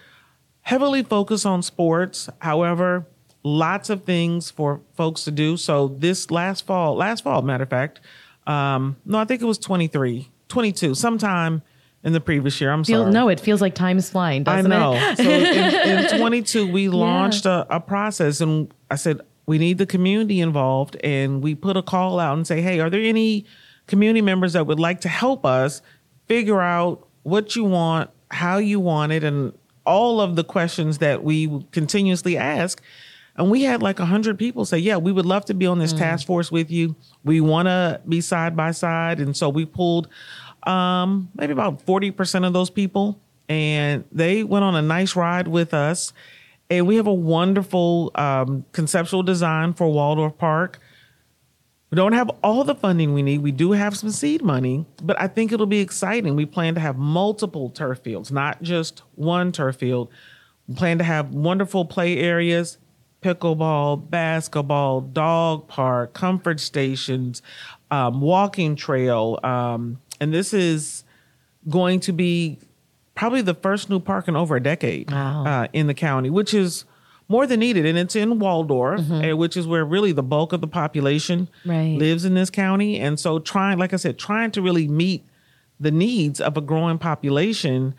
Heavily 0.62 1.02
focused 1.02 1.46
on 1.46 1.62
sports. 1.62 2.28
However, 2.40 3.06
lots 3.42 3.90
of 3.90 4.04
things 4.04 4.50
for 4.50 4.80
folks 4.94 5.24
to 5.24 5.30
do. 5.30 5.56
So, 5.56 5.88
this 5.88 6.30
last 6.30 6.66
fall, 6.66 6.94
last 6.96 7.24
fall, 7.24 7.42
matter 7.42 7.64
of 7.64 7.70
fact, 7.70 8.00
um, 8.46 8.96
no, 9.04 9.18
I 9.18 9.24
think 9.24 9.42
it 9.42 9.46
was 9.46 9.58
23, 9.58 10.28
22, 10.48 10.94
sometime 10.94 11.62
in 12.02 12.12
the 12.12 12.20
previous 12.20 12.60
year. 12.60 12.72
I'm 12.72 12.84
Feel, 12.84 13.02
sorry. 13.02 13.12
no, 13.12 13.28
it 13.28 13.40
feels 13.40 13.60
like 13.60 13.74
time 13.74 13.98
is 13.98 14.08
flying, 14.08 14.42
I 14.48 14.56
doesn't 14.56 14.70
know. 14.70 14.94
it? 14.94 15.16
so 15.18 15.22
in, 15.22 16.04
in 16.14 16.18
22, 16.18 16.70
we 16.70 16.88
launched 16.88 17.46
a, 17.46 17.66
a 17.68 17.80
process, 17.80 18.40
and 18.40 18.72
I 18.90 18.96
said 18.96 19.20
we 19.46 19.58
need 19.58 19.78
the 19.78 19.86
community 19.86 20.40
involved, 20.40 20.96
and 21.04 21.42
we 21.42 21.54
put 21.54 21.76
a 21.76 21.82
call 21.82 22.18
out 22.18 22.36
and 22.36 22.46
say, 22.46 22.62
hey, 22.62 22.80
are 22.80 22.90
there 22.90 23.02
any 23.02 23.44
community 23.86 24.22
members 24.22 24.52
that 24.52 24.66
would 24.66 24.80
like 24.80 25.00
to 25.02 25.08
help 25.08 25.44
us 25.44 25.82
figure 26.26 26.60
out 26.60 27.06
what 27.24 27.56
you 27.56 27.64
want, 27.64 28.08
how 28.30 28.58
you 28.58 28.78
want 28.78 29.12
it, 29.12 29.24
and 29.24 29.52
all 29.84 30.20
of 30.20 30.36
the 30.36 30.44
questions 30.44 30.98
that 30.98 31.24
we 31.24 31.64
continuously 31.72 32.36
ask. 32.36 32.80
And 33.36 33.50
we 33.50 33.62
had 33.62 33.82
like 33.82 33.98
100 33.98 34.38
people 34.38 34.64
say, 34.64 34.78
Yeah, 34.78 34.96
we 34.98 35.12
would 35.12 35.26
love 35.26 35.44
to 35.46 35.54
be 35.54 35.66
on 35.66 35.78
this 35.78 35.92
mm. 35.92 35.98
task 35.98 36.26
force 36.26 36.52
with 36.52 36.70
you. 36.70 36.94
We 37.24 37.40
want 37.40 37.66
to 37.66 38.00
be 38.08 38.20
side 38.20 38.56
by 38.56 38.70
side. 38.72 39.18
And 39.18 39.36
so 39.36 39.48
we 39.48 39.64
pulled 39.64 40.08
um, 40.66 41.30
maybe 41.34 41.52
about 41.52 41.84
40% 41.86 42.46
of 42.46 42.52
those 42.52 42.70
people, 42.70 43.20
and 43.48 44.04
they 44.12 44.44
went 44.44 44.64
on 44.64 44.74
a 44.74 44.82
nice 44.82 45.16
ride 45.16 45.48
with 45.48 45.74
us. 45.74 46.12
And 46.68 46.86
we 46.86 46.96
have 46.96 47.08
a 47.08 47.14
wonderful 47.14 48.12
um, 48.14 48.64
conceptual 48.70 49.24
design 49.24 49.74
for 49.74 49.88
Waldorf 49.92 50.38
Park. 50.38 50.78
We 51.90 51.96
don't 51.96 52.12
have 52.12 52.30
all 52.44 52.62
the 52.62 52.76
funding 52.76 53.12
we 53.12 53.22
need. 53.22 53.42
We 53.42 53.50
do 53.50 53.72
have 53.72 53.96
some 53.96 54.10
seed 54.10 54.42
money, 54.42 54.86
but 55.02 55.20
I 55.20 55.26
think 55.26 55.50
it'll 55.50 55.66
be 55.66 55.80
exciting. 55.80 56.36
We 56.36 56.46
plan 56.46 56.76
to 56.76 56.80
have 56.80 56.96
multiple 56.96 57.68
turf 57.70 57.98
fields, 57.98 58.30
not 58.30 58.62
just 58.62 59.02
one 59.16 59.50
turf 59.50 59.76
field. 59.76 60.08
We 60.68 60.76
plan 60.76 60.98
to 60.98 61.04
have 61.04 61.34
wonderful 61.34 61.84
play 61.84 62.18
areas, 62.18 62.78
pickleball, 63.22 64.08
basketball, 64.08 65.00
dog 65.00 65.66
park, 65.66 66.12
comfort 66.12 66.60
stations, 66.60 67.42
um, 67.90 68.20
walking 68.20 68.76
trail. 68.76 69.40
Um, 69.42 70.00
and 70.20 70.32
this 70.32 70.52
is 70.52 71.04
going 71.68 72.00
to 72.00 72.12
be 72.12 72.58
probably 73.14 73.42
the 73.42 73.54
first 73.54 73.90
new 73.90 74.00
park 74.00 74.28
in 74.28 74.36
over 74.36 74.56
a 74.56 74.62
decade 74.62 75.10
Wow. 75.10 75.44
uh, 75.44 75.66
in 75.72 75.86
the 75.86 75.94
county, 75.94 76.30
which 76.30 76.54
is 76.54 76.84
more 77.28 77.46
than 77.46 77.60
needed. 77.60 77.86
And 77.86 77.98
it's 77.98 78.16
in 78.16 78.38
Waldorf, 78.38 79.00
eh, 79.10 79.32
which 79.32 79.56
is 79.56 79.66
where 79.66 79.84
really 79.84 80.12
the 80.12 80.22
bulk 80.22 80.52
of 80.52 80.60
the 80.60 80.66
population 80.68 81.48
Right. 81.64 81.96
lives 81.98 82.24
in 82.24 82.34
this 82.34 82.50
county. 82.50 82.98
And 82.98 83.20
so, 83.20 83.38
trying, 83.38 83.78
like 83.78 83.92
I 83.92 83.96
said, 83.96 84.18
trying 84.18 84.50
to 84.52 84.62
really 84.62 84.88
meet 84.88 85.24
the 85.78 85.90
needs 85.90 86.40
of 86.40 86.56
a 86.56 86.60
growing 86.60 86.98
population 86.98 87.94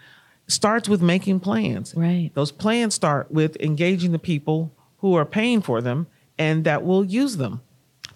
starts 0.47 0.89
with 0.89 1.01
making 1.01 1.39
plans. 1.39 1.93
Right. 1.95 2.31
Those 2.33 2.51
plans 2.51 2.93
start 2.93 3.31
with 3.31 3.55
engaging 3.61 4.11
the 4.11 4.19
people 4.19 4.71
who 4.99 5.13
are 5.15 5.25
paying 5.25 5.61
for 5.61 5.81
them 5.81 6.07
and 6.37 6.63
that 6.65 6.83
will 6.83 7.05
use 7.05 7.37
them. 7.37 7.61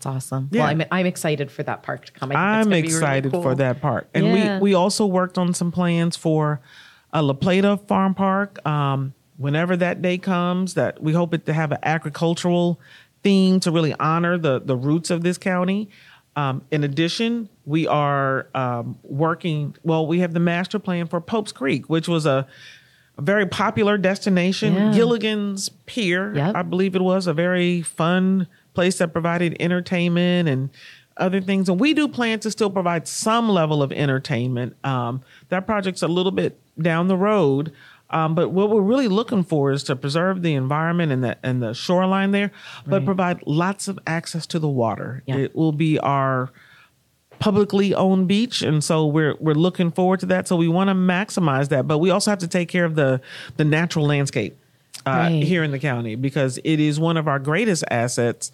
That's 0.05 0.15
awesome. 0.15 0.49
Yeah. 0.51 0.61
Well, 0.61 0.69
I'm, 0.69 0.83
I'm 0.91 1.05
excited 1.05 1.51
for 1.51 1.63
that 1.63 1.83
park 1.83 2.05
to 2.05 2.11
come. 2.11 2.31
I 2.31 2.33
gonna 2.35 2.65
be 2.65 2.69
really 2.69 2.87
excited 2.87 3.31
cool. 3.31 3.41
for 3.41 3.55
that 3.55 3.81
park. 3.81 4.07
And 4.13 4.25
Yeah. 4.27 4.55
we 4.59 4.71
we 4.71 4.73
also 4.73 5.05
worked 5.05 5.37
on 5.37 5.53
some 5.53 5.71
plans 5.71 6.15
for 6.15 6.61
a 7.11 7.21
La 7.21 7.33
Plata 7.33 7.77
Farm 7.77 8.13
Park. 8.13 8.65
Um, 8.67 9.13
whenever 9.37 9.75
that 9.77 10.01
day 10.01 10.17
comes, 10.17 10.75
that 10.75 11.01
we 11.01 11.13
hope 11.13 11.33
it 11.33 11.45
to 11.47 11.53
have 11.53 11.71
an 11.71 11.79
agricultural 11.83 12.79
theme 13.23 13.59
to 13.61 13.71
really 13.71 13.93
honor 13.99 14.37
the 14.37 14.59
the 14.59 14.75
roots 14.75 15.09
of 15.09 15.23
this 15.23 15.37
county. 15.37 15.89
Um, 16.37 16.63
in 16.69 16.83
addition, 16.83 17.47
we 17.65 17.87
are 17.87 18.47
um, 18.53 18.99
working. 19.03 19.75
Well, 19.83 20.05
we 20.05 20.19
have 20.19 20.33
the 20.33 20.39
master 20.41 20.79
plan 20.79 21.07
for 21.07 21.21
Pope's 21.21 21.53
Creek, 21.53 21.89
which 21.89 22.09
was 22.09 22.25
a, 22.25 22.45
a 23.17 23.21
very 23.21 23.45
popular 23.45 23.97
destination. 23.97 24.73
Yeah. 24.73 24.91
Gilligan's 24.93 25.69
Pier, 25.85 26.35
Yep. 26.35 26.55
I 26.55 26.61
believe 26.61 26.93
it 26.95 27.01
was 27.01 27.25
a 27.27 27.33
very 27.33 27.81
fun 27.81 28.47
place 28.75 28.97
that 28.99 29.11
provided 29.13 29.57
entertainment 29.59 30.47
and 30.49 30.69
other 31.17 31.41
things. 31.41 31.69
And 31.69 31.79
we 31.79 31.93
do 31.93 32.07
plan 32.07 32.39
to 32.41 32.51
still 32.51 32.69
provide 32.69 33.07
some 33.07 33.49
level 33.49 33.81
of 33.81 33.91
entertainment. 33.91 34.75
Um, 34.83 35.21
that 35.49 35.65
project's 35.65 36.03
a 36.03 36.07
little 36.07 36.31
bit 36.33 36.59
down 36.79 37.07
the 37.07 37.17
road. 37.17 37.71
Um, 38.11 38.35
but 38.35 38.49
what 38.49 38.69
we're 38.69 38.81
really 38.81 39.07
looking 39.07 39.43
for 39.43 39.71
is 39.71 39.81
to 39.85 39.95
preserve 39.95 40.41
the 40.43 40.53
environment 40.53 41.11
and 41.11 41.23
the 41.23 41.37
and 41.41 41.63
the 41.63 41.73
shoreline 41.73 42.31
there, 42.31 42.51
but 42.85 42.97
Right. 42.97 43.05
provide 43.05 43.39
lots 43.47 43.87
of 43.87 43.97
access 44.05 44.45
to 44.47 44.59
the 44.59 44.67
water. 44.67 45.23
Yeah. 45.25 45.37
It 45.37 45.55
will 45.55 45.71
be 45.71 45.97
our 45.99 46.51
publicly 47.39 47.93
owned 47.93 48.27
beach 48.27 48.61
and 48.61 48.81
so 48.83 49.05
we're 49.05 49.35
we're 49.41 49.53
looking 49.53 49.91
forward 49.91 50.19
to 50.21 50.25
that 50.25 50.47
so 50.47 50.55
we 50.55 50.69
want 50.69 50.87
to 50.87 50.93
maximize 50.93 51.67
that 51.67 51.85
but 51.85 51.97
we 51.97 52.09
also 52.09 52.31
have 52.31 52.39
to 52.39 52.47
take 52.47 52.69
care 52.69 52.85
of 52.85 52.95
the 52.95 53.19
the 53.57 53.65
natural 53.65 54.05
landscape 54.05 54.57
uh, 55.05 55.09
Right. 55.11 55.43
here 55.43 55.63
in 55.63 55.71
the 55.71 55.79
county 55.79 56.15
because 56.15 56.57
it 56.63 56.79
is 56.79 56.99
one 56.99 57.17
of 57.17 57.27
our 57.27 57.39
greatest 57.39 57.83
assets 57.91 58.51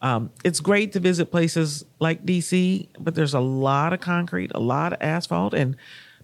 um, 0.00 0.30
it's 0.44 0.58
great 0.58 0.92
to 0.92 1.00
visit 1.00 1.30
places 1.30 1.84
like 2.00 2.24
dc 2.26 2.88
but 2.98 3.14
there's 3.14 3.34
a 3.34 3.40
lot 3.40 3.92
of 3.92 4.00
concrete 4.00 4.50
a 4.54 4.60
lot 4.60 4.92
of 4.92 4.98
asphalt 5.00 5.54
and 5.54 5.76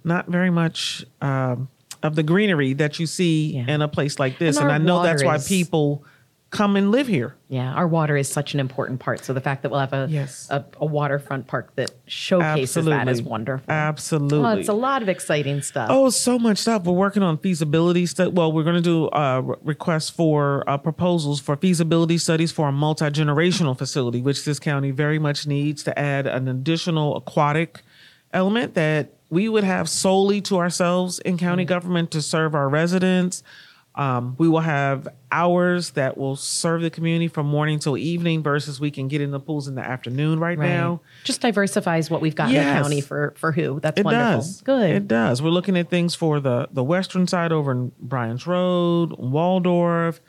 not 0.04 0.26
very 0.28 0.50
much 0.50 1.04
um, 1.20 1.68
of 2.02 2.14
the 2.16 2.22
greenery 2.22 2.72
that 2.74 2.98
you 2.98 3.06
see 3.06 3.52
Yeah. 3.54 3.66
in 3.74 3.82
a 3.82 3.88
place 3.88 4.18
like 4.18 4.38
this 4.38 4.56
And 4.56 4.64
and, 4.70 4.72
i 4.72 4.78
know 4.84 5.02
that's 5.02 5.22
why 5.22 5.38
people 5.38 6.04
come 6.50 6.76
and 6.76 6.90
live 6.90 7.06
here 7.06 7.34
Yeah, 7.48 7.74
our 7.74 7.86
water 7.86 8.16
is 8.16 8.26
such 8.28 8.54
an 8.54 8.60
important 8.60 9.00
part. 9.00 9.22
So 9.24 9.34
the 9.34 9.40
fact 9.40 9.62
that 9.62 9.70
we'll 9.70 9.80
have 9.80 9.92
a 9.92 10.06
Yes. 10.08 10.46
a, 10.50 10.64
a 10.80 10.86
waterfront 10.86 11.46
park 11.46 11.74
that 11.76 11.90
showcases 12.06 12.86
that 12.86 13.06
is 13.08 13.20
wonderful. 13.22 13.70
absolutely 13.70 14.38
Oh, 14.48 14.56
it's 14.56 14.68
a 14.68 14.72
lot 14.72 15.02
of 15.02 15.08
exciting 15.10 15.60
stuff. 15.60 15.88
Oh, 15.90 16.08
so 16.08 16.38
much 16.38 16.56
stuff. 16.58 16.84
We're 16.84 16.94
working 16.94 17.22
on 17.22 17.36
feasibility 17.38 18.06
study. 18.06 18.30
Well, 18.30 18.50
we're 18.52 18.64
going 18.64 18.76
to 18.76 18.80
do 18.82 19.08
uh, 19.10 19.40
re- 19.44 19.56
requests 19.62 20.08
for 20.08 20.64
uh, 20.68 20.78
proposals 20.78 21.38
for 21.40 21.54
feasibility 21.56 22.16
studies 22.16 22.50
for 22.50 22.68
a 22.68 22.72
multi 22.72 23.04
generational 23.06 23.76
facility, 23.76 24.22
which 24.22 24.44
this 24.46 24.58
county 24.58 24.90
very 24.90 25.18
much 25.18 25.46
needs 25.46 25.82
to 25.84 25.98
add 25.98 26.26
an 26.26 26.48
additional 26.48 27.16
aquatic 27.16 27.82
element 28.32 28.74
that 28.74 29.12
we 29.30 29.48
would 29.50 29.64
have 29.64 29.86
solely 29.88 30.40
to 30.40 30.56
ourselves 30.56 31.18
in 31.20 31.36
county 31.36 31.64
government 31.66 32.10
to 32.12 32.22
serve 32.22 32.54
our 32.54 32.68
residents. 32.70 33.42
Um, 33.98 34.36
we 34.38 34.48
will 34.48 34.60
have 34.60 35.08
hours 35.32 35.90
that 35.90 36.16
will 36.16 36.36
serve 36.36 36.82
the 36.82 36.88
community 36.88 37.26
from 37.26 37.46
morning 37.46 37.80
till 37.80 37.98
evening 37.98 38.44
versus 38.44 38.78
we 38.78 38.92
can 38.92 39.08
get 39.08 39.20
in 39.20 39.32
the 39.32 39.40
pools 39.40 39.66
in 39.66 39.74
the 39.74 39.82
afternoon 39.82 40.38
right, 40.38 40.56
right. 40.56 40.68
now. 40.68 41.00
Just 41.24 41.40
diversifies 41.40 42.08
what 42.08 42.20
we've 42.20 42.36
got 42.36 42.50
in 42.50 42.54
the 42.54 42.80
county 42.80 43.00
for 43.00 43.34
for 43.36 43.50
who. 43.50 43.80
That's 43.80 43.98
It 43.98 44.04
wonderful. 44.04 44.36
does. 44.36 44.60
Good. 44.62 44.90
It 44.90 45.08
does. 45.08 45.42
We're 45.42 45.50
looking 45.50 45.76
at 45.76 45.90
things 45.90 46.14
for 46.14 46.38
the 46.38 46.68
the 46.70 46.84
western 46.84 47.26
side 47.26 47.50
over 47.50 47.72
in 47.72 47.90
Bryans 47.98 48.46
Road, 48.46 49.18
Waldorf. 49.18 50.20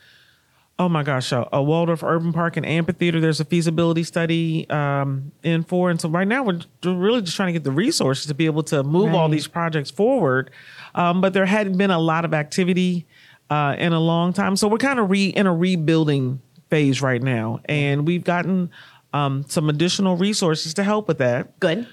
Oh 0.79 0.89
my 0.89 1.03
gosh, 1.03 1.31
a, 1.31 1.47
a 1.53 1.61
Waldorf 1.61 2.01
Urban 2.01 2.33
Park 2.33 2.57
and 2.57 2.65
Amphitheater. 2.65 3.19
There's 3.19 3.41
a 3.41 3.45
feasibility 3.45 4.03
study 4.03 4.67
um, 4.69 5.31
in 5.43 5.63
for, 5.63 5.91
and 5.91 5.99
so 6.01 6.09
right 6.09 6.27
now 6.27 6.41
we're 6.41 6.61
really 6.83 7.21
just 7.21 7.35
trying 7.35 7.49
to 7.49 7.53
get 7.53 7.65
the 7.65 7.71
resources 7.71 8.25
to 8.27 8.33
be 8.33 8.45
able 8.45 8.63
to 8.63 8.81
move 8.81 9.13
all 9.13 9.29
these 9.29 9.45
projects 9.45 9.91
forward. 9.91 10.49
Um, 10.95 11.21
but 11.21 11.33
there 11.33 11.45
hadn't 11.45 11.77
been 11.77 11.91
a 11.91 11.99
lot 11.99 12.25
of 12.25 12.33
activity 12.33 13.05
uh, 13.49 13.75
in 13.77 13.93
a 13.93 13.99
long 13.99 14.33
time, 14.33 14.55
so 14.55 14.67
we're 14.67 14.77
kind 14.77 14.99
of 14.99 15.09
re 15.09 15.27
in 15.27 15.47
a 15.47 15.53
rebuilding 15.53 16.41
phase 16.69 17.01
right 17.01 17.21
now, 17.21 17.59
and 17.65 18.05
we've 18.05 18.23
gotten 18.23 18.69
um, 19.13 19.43
some 19.47 19.69
additional 19.69 20.15
resources 20.17 20.73
to 20.75 20.83
help 20.83 21.07
with 21.07 21.17
that. 21.17 21.59
Good. 21.59 21.87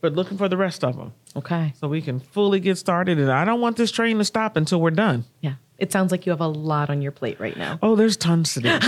But 0.00 0.14
looking 0.14 0.38
for 0.38 0.48
the 0.48 0.56
rest 0.56 0.84
of 0.84 0.96
them 0.96 1.12
Okay. 1.34 1.72
so 1.80 1.88
we 1.88 2.00
can 2.02 2.20
fully 2.20 2.60
get 2.60 2.78
started. 2.78 3.18
And 3.18 3.30
I 3.32 3.44
don't 3.44 3.60
want 3.60 3.76
this 3.76 3.90
train 3.90 4.18
to 4.18 4.24
stop 4.24 4.56
until 4.56 4.80
we're 4.80 4.92
done. 4.92 5.24
Yeah. 5.40 5.54
It 5.76 5.90
sounds 5.90 6.12
like 6.12 6.24
you 6.24 6.30
have 6.30 6.40
a 6.40 6.46
lot 6.46 6.88
on 6.88 7.02
your 7.02 7.10
plate 7.12 7.38
right 7.40 7.56
now. 7.56 7.80
Oh, 7.82 7.96
there's 7.96 8.16
tons 8.16 8.54
to 8.54 8.60
do. 8.60 8.68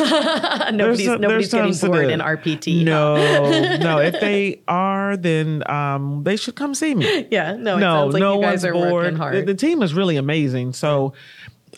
nobody's 0.73 1.07
There's- 1.07 1.21
nobody's 1.21 1.51
there's 1.51 1.81
getting 1.81 1.91
bored 1.93 2.11
in 2.11 2.21
RPT. 2.21 2.85
No, 2.85 3.15
no. 3.79 3.99
If 3.99 4.21
they 4.21 4.61
are, 4.69 5.17
then 5.17 5.69
um, 5.69 6.23
they 6.25 6.37
should 6.37 6.55
come 6.57 6.75
see 6.75 6.95
me. 6.95 7.27
Yeah. 7.31 7.53
No. 7.57 7.77
It 7.77 7.81
no, 7.81 7.87
sounds 7.95 8.15
like 8.15 8.21
no 8.21 8.35
you 8.37 8.43
guys 8.43 8.51
one's 8.51 8.65
are 8.67 8.73
bored. 8.73 8.93
working 8.93 9.15
The, 9.15 9.19
hard. 9.21 9.47
the 9.47 9.55
team 9.55 9.83
is 9.83 9.95
really 9.95 10.17
amazing. 10.17 10.73
So 10.75 11.13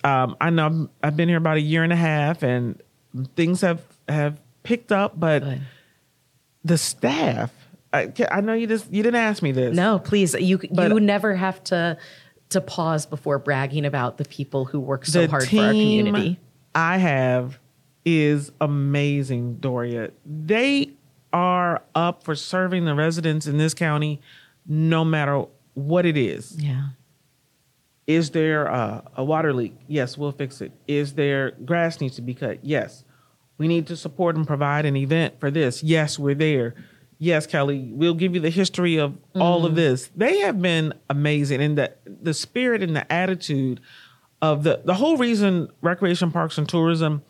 um, 0.05 0.37
I 0.41 0.51
know 0.51 0.63
I'm- 0.65 0.91
I've 1.03 1.17
been 1.17 1.29
here 1.29 1.39
about 1.39 1.57
a 1.57 1.61
year 1.61 1.85
and 1.85 1.93
a 1.93 1.97
half, 1.97 2.43
and 2.43 2.81
things 3.37 3.61
have 3.61 3.81
have 4.09 4.41
picked 4.63 4.91
up, 4.93 5.19
but 5.19 5.43
Good. 5.43 5.61
the 6.65 6.79
staff. 6.79 7.53
I, 7.93 8.11
I 8.31 8.41
know 8.41 8.55
you 8.55 8.67
just 8.67 8.91
you 8.93 9.03
didn't 9.03 9.21
ask 9.21 9.43
me 9.43 9.53
this. 9.53 9.77
No, 9.77 9.99
please. 9.99 10.35
You 10.35 10.59
But- 10.71 10.91
you 10.91 11.01
never 11.01 11.35
have 11.37 11.63
to 11.65 11.97
to 12.51 12.61
pause 12.61 13.07
before 13.07 13.39
bragging 13.39 13.85
about 13.87 14.19
the 14.19 14.25
people 14.25 14.67
who 14.67 14.79
work 14.81 15.07
so 15.07 15.27
hard 15.27 15.49
for 15.49 15.57
our 15.59 15.69
community. 15.71 16.39
I 16.75 16.99
have 16.99 17.59
is 18.05 18.51
amazing, 18.61 19.57
Doria. 19.57 20.11
They 20.27 20.91
are 21.33 21.83
up 21.95 22.25
for 22.25 22.35
serving 22.35 22.85
the 22.85 22.95
residents 22.95 23.47
in 23.47 23.57
this 23.57 23.73
county, 23.75 24.21
no 24.67 25.03
matter 25.05 25.45
what 25.75 26.05
it 26.05 26.17
is. 26.19 26.57
Yeah. 26.63 26.89
Is 28.07 28.31
there 28.31 28.67
a, 28.67 29.05
a 29.17 29.25
water 29.25 29.53
leak? 29.53 29.75
Yes, 29.87 30.19
we'll 30.19 30.33
fix 30.33 30.61
it. 30.61 30.73
Is 30.89 31.15
there 31.15 31.53
grass 31.65 32.01
needs 32.01 32.17
to 32.17 32.23
be 32.23 32.35
cut? 32.35 32.65
Yes. 32.65 33.05
We 33.59 33.69
need 33.69 33.87
to 33.89 33.97
support 33.97 34.37
and 34.37 34.47
provide 34.47 34.87
an 34.87 34.97
event 34.97 35.39
for 35.39 35.51
this. 35.51 35.83
Yes, 35.83 36.19
we're 36.19 36.35
there. 36.35 36.75
Yes, 37.19 37.47
Kelli, 37.47 37.93
we'll 37.93 38.15
give 38.15 38.35
you 38.35 38.41
the 38.41 38.51
history 38.51 38.97
of 38.97 39.17
all 39.37 39.65
of 39.65 39.71
mm-hmm. 39.71 39.77
this. 39.77 40.11
They 40.17 40.41
have 40.41 40.61
been 40.61 40.93
amazing, 41.09 41.63
and 41.63 41.79
the 41.79 41.93
the 42.05 42.35
spirit 42.35 42.83
and 42.83 42.97
the 42.97 43.13
attitude 43.13 43.81
of 44.41 44.65
the 44.65 44.83
the 44.85 44.95
whole 44.95 45.17
reason 45.17 45.69
recreation 45.83 46.33
parks 46.33 46.59
and 46.59 46.69
tourism 46.69 47.23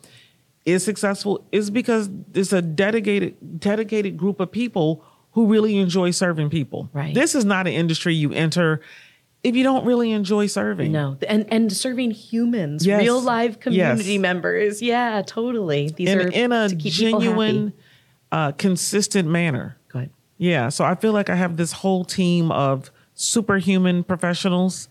is 0.65 0.83
successful 0.83 1.45
is 1.51 1.69
because 1.69 2.09
it's 2.33 2.51
a 2.51 2.63
dedicated 2.63 3.59
dedicated 3.59 4.17
group 4.17 4.39
of 4.39 4.51
people 4.51 5.05
who 5.33 5.45
really 5.45 5.77
enjoy 5.77 6.09
serving 6.09 6.49
people. 6.49 6.89
Right. 6.91 7.13
This 7.13 7.35
is 7.35 7.45
not 7.45 7.67
an 7.67 7.73
industry 7.73 8.15
you 8.15 8.33
enter 8.33 8.81
if 9.43 9.55
you 9.55 9.63
don't 9.63 9.85
really 9.85 10.11
enjoy 10.11 10.47
serving. 10.47 10.91
No, 10.91 11.17
and 11.27 11.45
and 11.51 11.71
serving 11.71 12.11
humans, 12.11 12.85
Yes. 12.85 13.01
real 13.01 13.21
live 13.21 13.59
community 13.59 14.13
Yes. 14.13 14.21
members. 14.21 14.81
Yeah, 14.81 15.21
totally. 15.25 15.89
These 15.95 16.09
in 16.09 16.19
are 16.19 16.27
in 16.27 16.51
a 16.51 16.69
genuine, 16.69 17.73
uh, 18.31 18.51
consistent 18.53 19.27
manner. 19.29 19.77
Good. 19.89 20.09
Yeah, 20.37 20.69
so 20.69 20.83
I 20.85 20.95
feel 20.95 21.13
like 21.13 21.29
I 21.29 21.35
have 21.35 21.57
this 21.57 21.71
whole 21.73 22.03
team 22.05 22.51
of 22.51 22.91
superhuman 23.13 24.03
professionals 24.03 24.87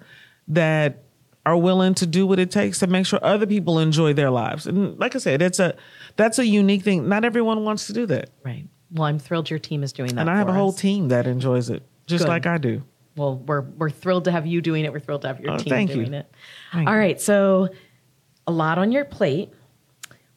that 0.49 1.03
are 1.45 1.57
willing 1.57 1.93
to 1.95 2.07
do 2.07 2.25
what 2.27 2.39
it 2.39 2.51
takes 2.51 2.79
to 2.79 2.87
make 2.87 3.05
sure 3.05 3.19
other 3.23 3.47
people 3.47 3.79
enjoy 3.81 4.13
their 4.13 4.31
lives. 4.31 4.67
And 4.67 4.97
like 4.99 5.17
I 5.17 5.19
said, 5.19 5.43
it's 5.43 5.59
a 5.59 5.75
that's 6.17 6.39
a 6.39 6.47
unique 6.47 6.83
thing. 6.83 7.09
Not 7.09 7.25
everyone 7.25 7.65
wants 7.65 7.87
to 7.89 7.93
do 7.93 8.07
that. 8.07 8.31
Right. 8.45 8.67
Well, 8.93 9.05
I'm 9.05 9.19
thrilled 9.19 9.51
your 9.51 9.59
team 9.59 9.83
is 9.83 9.93
doing 9.93 10.15
that. 10.15 10.21
And 10.21 10.31
I 10.31 10.37
have 10.37 10.49
a 10.49 10.53
for 10.53 10.57
whole 10.59 10.73
team 10.73 11.09
that 11.09 11.27
enjoys 11.27 11.71
it, 11.71 11.83
just 12.07 12.25
Good. 12.25 12.29
like 12.31 12.47
I 12.47 12.59
do. 12.59 12.83
Well, 13.17 13.37
we're 13.39 13.61
we're 13.63 13.91
thrilled 13.91 14.25
to 14.25 14.33
have 14.33 14.47
you 14.47 14.61
doing 14.61 14.85
it. 14.85 14.93
We're 14.93 15.01
thrilled 15.01 15.23
to 15.23 15.29
have 15.29 15.41
your 15.41 15.53
Oh, 15.53 15.59
team 15.59 15.69
thank 15.71 15.91
you. 15.91 15.97
doing 15.97 16.15
it. 16.15 16.31
Thank 16.73 16.89
All 16.89 16.97
right. 16.97 17.21
So, 17.21 17.69
a 18.47 18.53
lot 18.53 18.79
on 18.79 18.91
your 18.93 19.05
plate. 19.05 19.51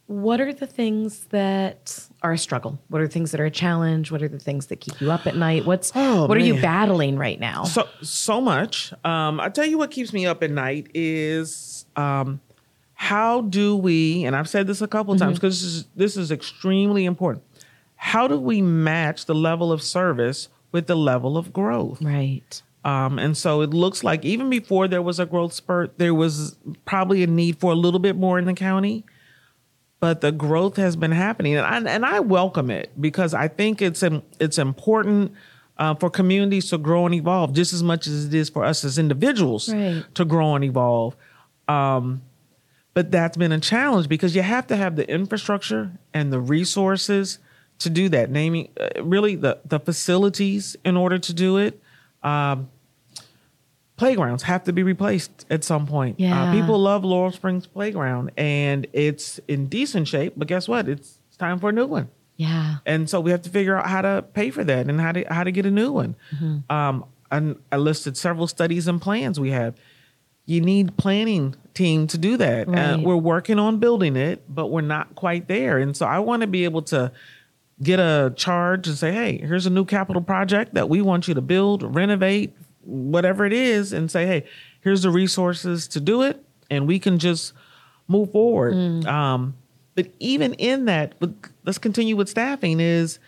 What 0.08 0.40
are 0.40 0.54
the 0.54 0.68
things 0.68 1.26
that 1.32 2.06
are 2.22 2.34
a 2.34 2.38
struggle? 2.38 2.80
What 2.90 3.02
are 3.02 3.08
the 3.08 3.12
things 3.14 3.32
that 3.32 3.40
are 3.42 3.46
a 3.46 3.52
challenge? 3.52 4.12
What 4.12 4.22
are 4.22 4.28
the 4.28 4.38
things 4.38 4.68
that 4.68 4.80
keep 4.80 5.02
you 5.02 5.12
up 5.12 5.26
at 5.26 5.36
night? 5.36 5.66
What's 5.66 5.92
Oh, 5.96 6.28
what 6.28 6.38
are 6.38 6.42
you 6.42 6.62
battling 6.62 7.18
right 7.18 7.40
now? 7.40 7.64
So 7.64 7.88
so 8.04 8.40
much. 8.40 8.94
Um, 9.04 9.40
I 9.40 9.50
tell 9.50 9.66
you 9.66 9.80
what 9.80 9.90
keeps 9.90 10.14
me 10.14 10.28
up 10.28 10.44
at 10.44 10.52
night 10.52 10.92
is 10.94 11.88
um, 11.96 12.40
how 12.94 13.42
do 13.42 13.76
we? 13.76 14.26
And 14.26 14.36
I've 14.36 14.48
said 14.50 14.68
this 14.68 14.82
a 14.82 14.88
couple 14.88 15.14
of 15.14 15.20
times 15.20 15.40
because 15.40 15.60
this 15.62 15.74
is 15.74 15.86
this 15.96 16.18
is 16.18 16.32
extremely 16.32 17.06
important. 17.06 17.44
How 17.96 18.28
do 18.28 18.40
we 18.40 18.62
match 18.62 19.26
the 19.26 19.34
level 19.34 19.72
of 19.72 19.82
service 19.82 20.50
with 20.72 20.86
the 20.86 20.96
level 20.96 21.36
of 21.36 21.52
growth? 21.52 22.00
right. 22.04 22.62
Um, 22.86 23.18
and 23.18 23.36
so 23.36 23.62
it 23.62 23.72
looks 23.72 24.04
like 24.04 24.24
even 24.24 24.50
before 24.50 24.88
there 24.88 25.02
was 25.02 25.20
a 25.20 25.26
growth 25.26 25.54
spurt, 25.54 25.98
there 25.98 26.14
was 26.14 26.56
probably 26.86 27.24
a 27.24 27.28
need 27.28 27.60
for 27.60 27.72
a 27.72 27.76
little 27.76 28.00
bit 28.00 28.16
more 28.16 28.38
in 28.40 28.46
the 28.46 28.54
county. 28.54 29.04
But 30.00 30.22
the 30.22 30.32
growth 30.32 30.76
has 30.78 30.96
been 30.96 31.12
happening, 31.12 31.56
and 31.56 31.66
I, 31.66 31.92
and 31.92 32.06
I 32.06 32.20
welcome 32.20 32.70
it 32.70 32.92
because 33.02 33.34
I 33.34 33.48
think 33.48 33.82
it's 33.82 34.04
it's 34.40 34.60
important 34.60 35.32
uh, 35.78 35.96
for 35.96 36.10
communities 36.12 36.70
to 36.70 36.78
grow 36.78 37.06
and 37.08 37.16
evolve 37.16 37.54
just 37.54 37.74
as 37.74 37.82
much 37.82 38.06
as 38.06 38.26
it 38.26 38.34
is 38.34 38.50
for 38.50 38.64
us 38.64 38.84
as 38.86 39.00
individuals 39.00 39.74
Right. 39.74 40.04
to 40.14 40.24
grow 40.26 40.54
and 40.54 40.64
evolve. 40.64 41.16
Um, 41.68 42.22
but 42.94 43.10
that's 43.12 43.36
been 43.36 43.52
a 43.52 43.60
challenge 43.60 44.08
because 44.08 44.36
you 44.36 44.44
have 44.44 44.68
to 44.68 44.76
have 44.76 44.96
the 44.96 45.10
infrastructure 45.10 45.92
and 46.14 46.32
the 46.32 46.40
resources 46.40 47.40
to 47.80 47.90
do 47.90 48.08
that. 48.10 48.30
Naming 48.30 48.70
uh, 48.80 49.02
really 49.04 49.36
the 49.36 49.58
the 49.66 49.80
facilities 49.80 50.76
in 50.86 50.96
order 50.98 51.18
to 51.18 51.34
do 51.34 51.58
it. 51.58 51.82
Um, 52.22 52.70
playgrounds 53.98 54.44
have 54.44 54.64
to 54.66 54.74
be 54.74 54.84
replaced 54.84 55.46
at 55.50 55.64
some 55.64 55.88
point. 55.88 56.20
Yeah. 56.20 56.50
Uh, 56.50 56.52
people 56.52 56.78
love 56.80 57.04
Laurel 57.06 57.32
Springs 57.32 57.68
Playground 57.68 58.32
and 58.38 58.88
it's 58.94 59.40
in 59.48 59.68
decent 59.68 60.08
shape, 60.08 60.34
but 60.36 60.48
guess 60.48 60.68
what? 60.68 60.90
It's, 60.90 61.20
it's 61.28 61.38
time 61.38 61.60
for 61.60 61.70
a 61.70 61.74
new 61.74 61.86
one. 61.86 62.10
Yeah. 62.38 62.78
And 62.86 63.10
so 63.10 63.22
we 63.22 63.32
have 63.32 63.42
to 63.44 63.50
figure 63.50 63.78
out 63.78 63.88
how 63.88 64.02
to 64.02 64.26
pay 64.34 64.52
for 64.52 64.64
that 64.66 64.88
and 64.90 65.00
how 65.00 65.14
to 65.14 65.24
how 65.30 65.44
to 65.46 65.52
get 65.52 65.66
a 65.66 65.72
new 65.72 65.92
one. 65.92 66.16
Um, 66.70 67.06
and 67.32 67.56
I 67.72 67.78
listed 67.78 68.18
several 68.18 68.48
studies 68.48 68.88
and 68.88 69.02
plans 69.02 69.40
we 69.40 69.52
have. 69.52 69.76
You 70.46 70.62
need 70.62 70.98
planning 70.98 71.56
team 71.74 72.08
to 72.08 72.18
do 72.18 72.38
that. 72.38 72.68
Uh, 72.68 72.98
we're 73.02 73.16
working 73.16 73.58
on 73.58 73.80
building 73.80 74.16
it, 74.16 74.44
but 74.54 74.68
we're 74.68 74.82
not 74.82 75.16
quite 75.16 75.48
there. 75.48 75.78
And 75.78 75.96
so 75.96 76.06
I 76.06 76.20
want 76.20 76.42
to 76.42 76.48
be 76.48 76.66
able 76.66 76.82
to 76.84 77.12
get 77.82 78.00
a 78.00 78.34
charge 78.36 78.88
and 78.88 78.98
say, 78.98 79.12
"Hey, 79.12 79.38
here's 79.38 79.66
a 79.66 79.70
new 79.70 79.86
capital 79.86 80.22
project 80.22 80.74
that 80.74 80.90
we 80.90 81.02
want 81.02 81.28
you 81.28 81.34
to 81.34 81.42
build, 81.42 81.96
renovate, 81.96 82.54
whatever 82.86 83.46
it 83.46 83.54
is," 83.54 83.94
and 83.94 84.10
say, 84.10 84.26
"Hey, 84.26 84.46
here's 84.82 85.02
the 85.02 85.10
resources 85.10 85.88
to 85.90 86.00
do 86.00 86.22
it, 86.22 86.44
and 86.70 86.88
we 86.88 87.00
can 87.00 87.20
just 87.20 87.54
move 88.08 88.32
forward." 88.32 88.74
Um, 89.06 89.56
but 89.96 90.08
even 90.20 90.54
in 90.56 90.86
that, 90.86 91.16
but 91.20 91.32
let's 91.66 91.78
continue 91.78 92.16
with 92.16 92.30
staffing. 92.30 92.80
Is 92.80 93.20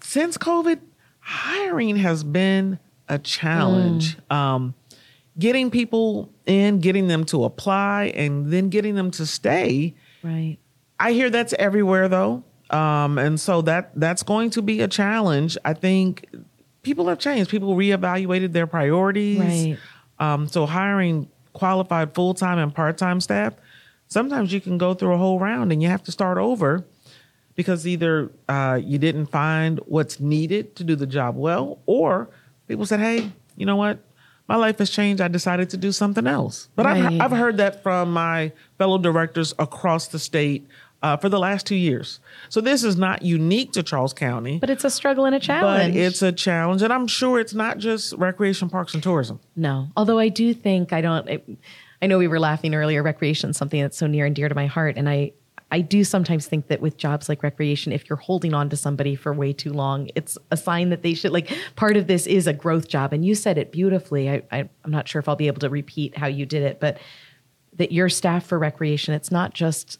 since 0.00 0.36
COVID, 0.38 0.80
hiring 1.20 1.96
has 1.96 2.24
been 2.24 2.78
a 3.08 3.18
challenge. 3.18 4.16
Um, 4.30 4.74
getting 5.38 5.70
people 5.70 6.30
in, 6.46 6.78
getting 6.80 7.08
them 7.08 7.24
to 7.24 7.44
apply, 7.44 8.12
and 8.14 8.52
then 8.52 8.68
getting 8.68 8.94
them 8.94 9.10
to 9.12 9.26
stay. 9.26 9.94
Right. 10.22 10.58
I 11.00 11.12
hear 11.12 11.30
that's 11.30 11.52
everywhere 11.58 12.08
though. 12.08 12.44
Um, 12.70 13.18
and 13.18 13.38
so 13.38 13.60
that 13.62 13.90
that's 13.96 14.22
going 14.22 14.50
to 14.50 14.62
be 14.62 14.80
a 14.80 14.88
challenge. 14.88 15.58
I 15.64 15.74
think 15.74 16.26
people 16.82 17.08
have 17.08 17.18
changed. 17.18 17.50
People 17.50 17.74
reevaluated 17.76 18.52
their 18.52 18.66
priorities. 18.66 19.38
Right. 19.38 19.78
Um, 20.18 20.48
so 20.48 20.66
hiring 20.66 21.28
qualified 21.52 22.14
full 22.14 22.34
time 22.34 22.58
and 22.58 22.74
part 22.74 22.98
time 22.98 23.20
staff, 23.20 23.54
sometimes 24.08 24.52
you 24.52 24.60
can 24.60 24.78
go 24.78 24.94
through 24.94 25.14
a 25.14 25.18
whole 25.18 25.38
round 25.38 25.72
and 25.72 25.82
you 25.82 25.88
have 25.88 26.02
to 26.04 26.12
start 26.12 26.38
over 26.38 26.84
because 27.54 27.86
either 27.86 28.30
uh, 28.48 28.78
you 28.82 28.98
didn't 28.98 29.26
find 29.26 29.78
what's 29.86 30.20
needed 30.20 30.74
to 30.76 30.84
do 30.84 30.96
the 30.96 31.06
job 31.06 31.36
well, 31.36 31.78
or 31.86 32.28
people 32.68 32.86
said, 32.86 33.00
"Hey, 33.00 33.30
you 33.56 33.66
know 33.66 33.76
what? 33.76 33.98
My 34.48 34.56
life 34.56 34.78
has 34.78 34.90
changed. 34.90 35.20
I 35.20 35.28
decided 35.28 35.70
to 35.70 35.76
do 35.76 35.92
something 35.92 36.26
else." 36.26 36.68
But 36.76 36.86
Right. 36.86 37.04
I've, 37.04 37.20
I've 37.32 37.38
heard 37.38 37.58
that 37.58 37.82
from 37.82 38.12
my 38.12 38.52
fellow 38.78 38.98
directors 38.98 39.54
across 39.58 40.08
the 40.08 40.18
state 40.18 40.66
uh, 41.02 41.16
for 41.16 41.28
the 41.28 41.38
last 41.38 41.66
two 41.66 41.74
years. 41.74 42.20
So 42.48 42.60
this 42.60 42.84
is 42.84 42.96
not 42.96 43.22
unique 43.22 43.72
to 43.72 43.82
Charles 43.82 44.12
County, 44.12 44.58
But 44.58 44.70
it's 44.70 44.84
a 44.84 44.90
struggle 44.90 45.24
and 45.24 45.34
a 45.34 45.40
challenge. 45.40 45.94
but 45.94 46.00
it's 46.00 46.22
a 46.22 46.32
challenge, 46.32 46.82
and 46.82 46.92
I'm 46.92 47.06
sure 47.06 47.40
it's 47.40 47.54
not 47.54 47.78
just 47.78 48.12
recreation 48.14 48.68
parks 48.70 48.94
and 48.94 49.02
tourism. 49.02 49.40
No, 49.56 49.88
although 49.96 50.18
I 50.18 50.28
do 50.28 50.54
think 50.54 50.92
I 50.92 51.00
don't. 51.00 51.28
I, 51.28 51.40
I 52.00 52.06
know 52.06 52.18
we 52.18 52.26
were 52.28 52.40
laughing 52.40 52.74
earlier. 52.74 53.02
Recreation 53.02 53.50
is 53.50 53.56
something 53.56 53.80
that's 53.80 53.96
so 53.96 54.06
near 54.06 54.26
and 54.26 54.34
dear 54.34 54.48
to 54.48 54.54
my 54.54 54.66
heart, 54.66 54.96
and 54.96 55.08
I 55.08 55.32
I 55.70 55.80
do 55.80 56.04
sometimes 56.04 56.46
think 56.46 56.66
that 56.68 56.82
with 56.82 56.98
jobs 56.98 57.28
like 57.30 57.42
recreation, 57.42 57.92
if 57.92 58.10
you're 58.10 58.18
holding 58.18 58.52
on 58.54 58.68
to 58.70 58.76
somebody 58.76 59.14
for 59.14 59.32
way 59.32 59.52
too 59.54 59.72
long, 59.72 60.10
it's 60.14 60.36
a 60.50 60.56
sign 60.56 60.90
that 60.90 61.02
they 61.02 61.14
should 61.14 61.32
like. 61.32 61.50
Part 61.76 61.96
of 61.96 62.06
this 62.08 62.26
is 62.26 62.46
a 62.46 62.52
growth 62.52 62.88
job, 62.88 63.12
and 63.12 63.24
you 63.24 63.34
said 63.34 63.56
it 63.56 63.72
beautifully. 63.72 64.28
I, 64.28 64.42
I 64.52 64.68
I'm 64.84 64.90
not 64.90 65.08
sure 65.08 65.18
if 65.20 65.28
I'll 65.28 65.36
be 65.36 65.46
able 65.46 65.60
to 65.60 65.70
repeat 65.70 66.16
how 66.18 66.26
you 66.26 66.44
did 66.44 66.62
it, 66.62 66.78
but 66.80 66.98
that 67.78 67.90
your 67.90 68.08
staff 68.10 68.44
for 68.46 68.58
recreation, 68.58 69.14
it's 69.14 69.30
not 69.30 69.54
just. 69.54 69.98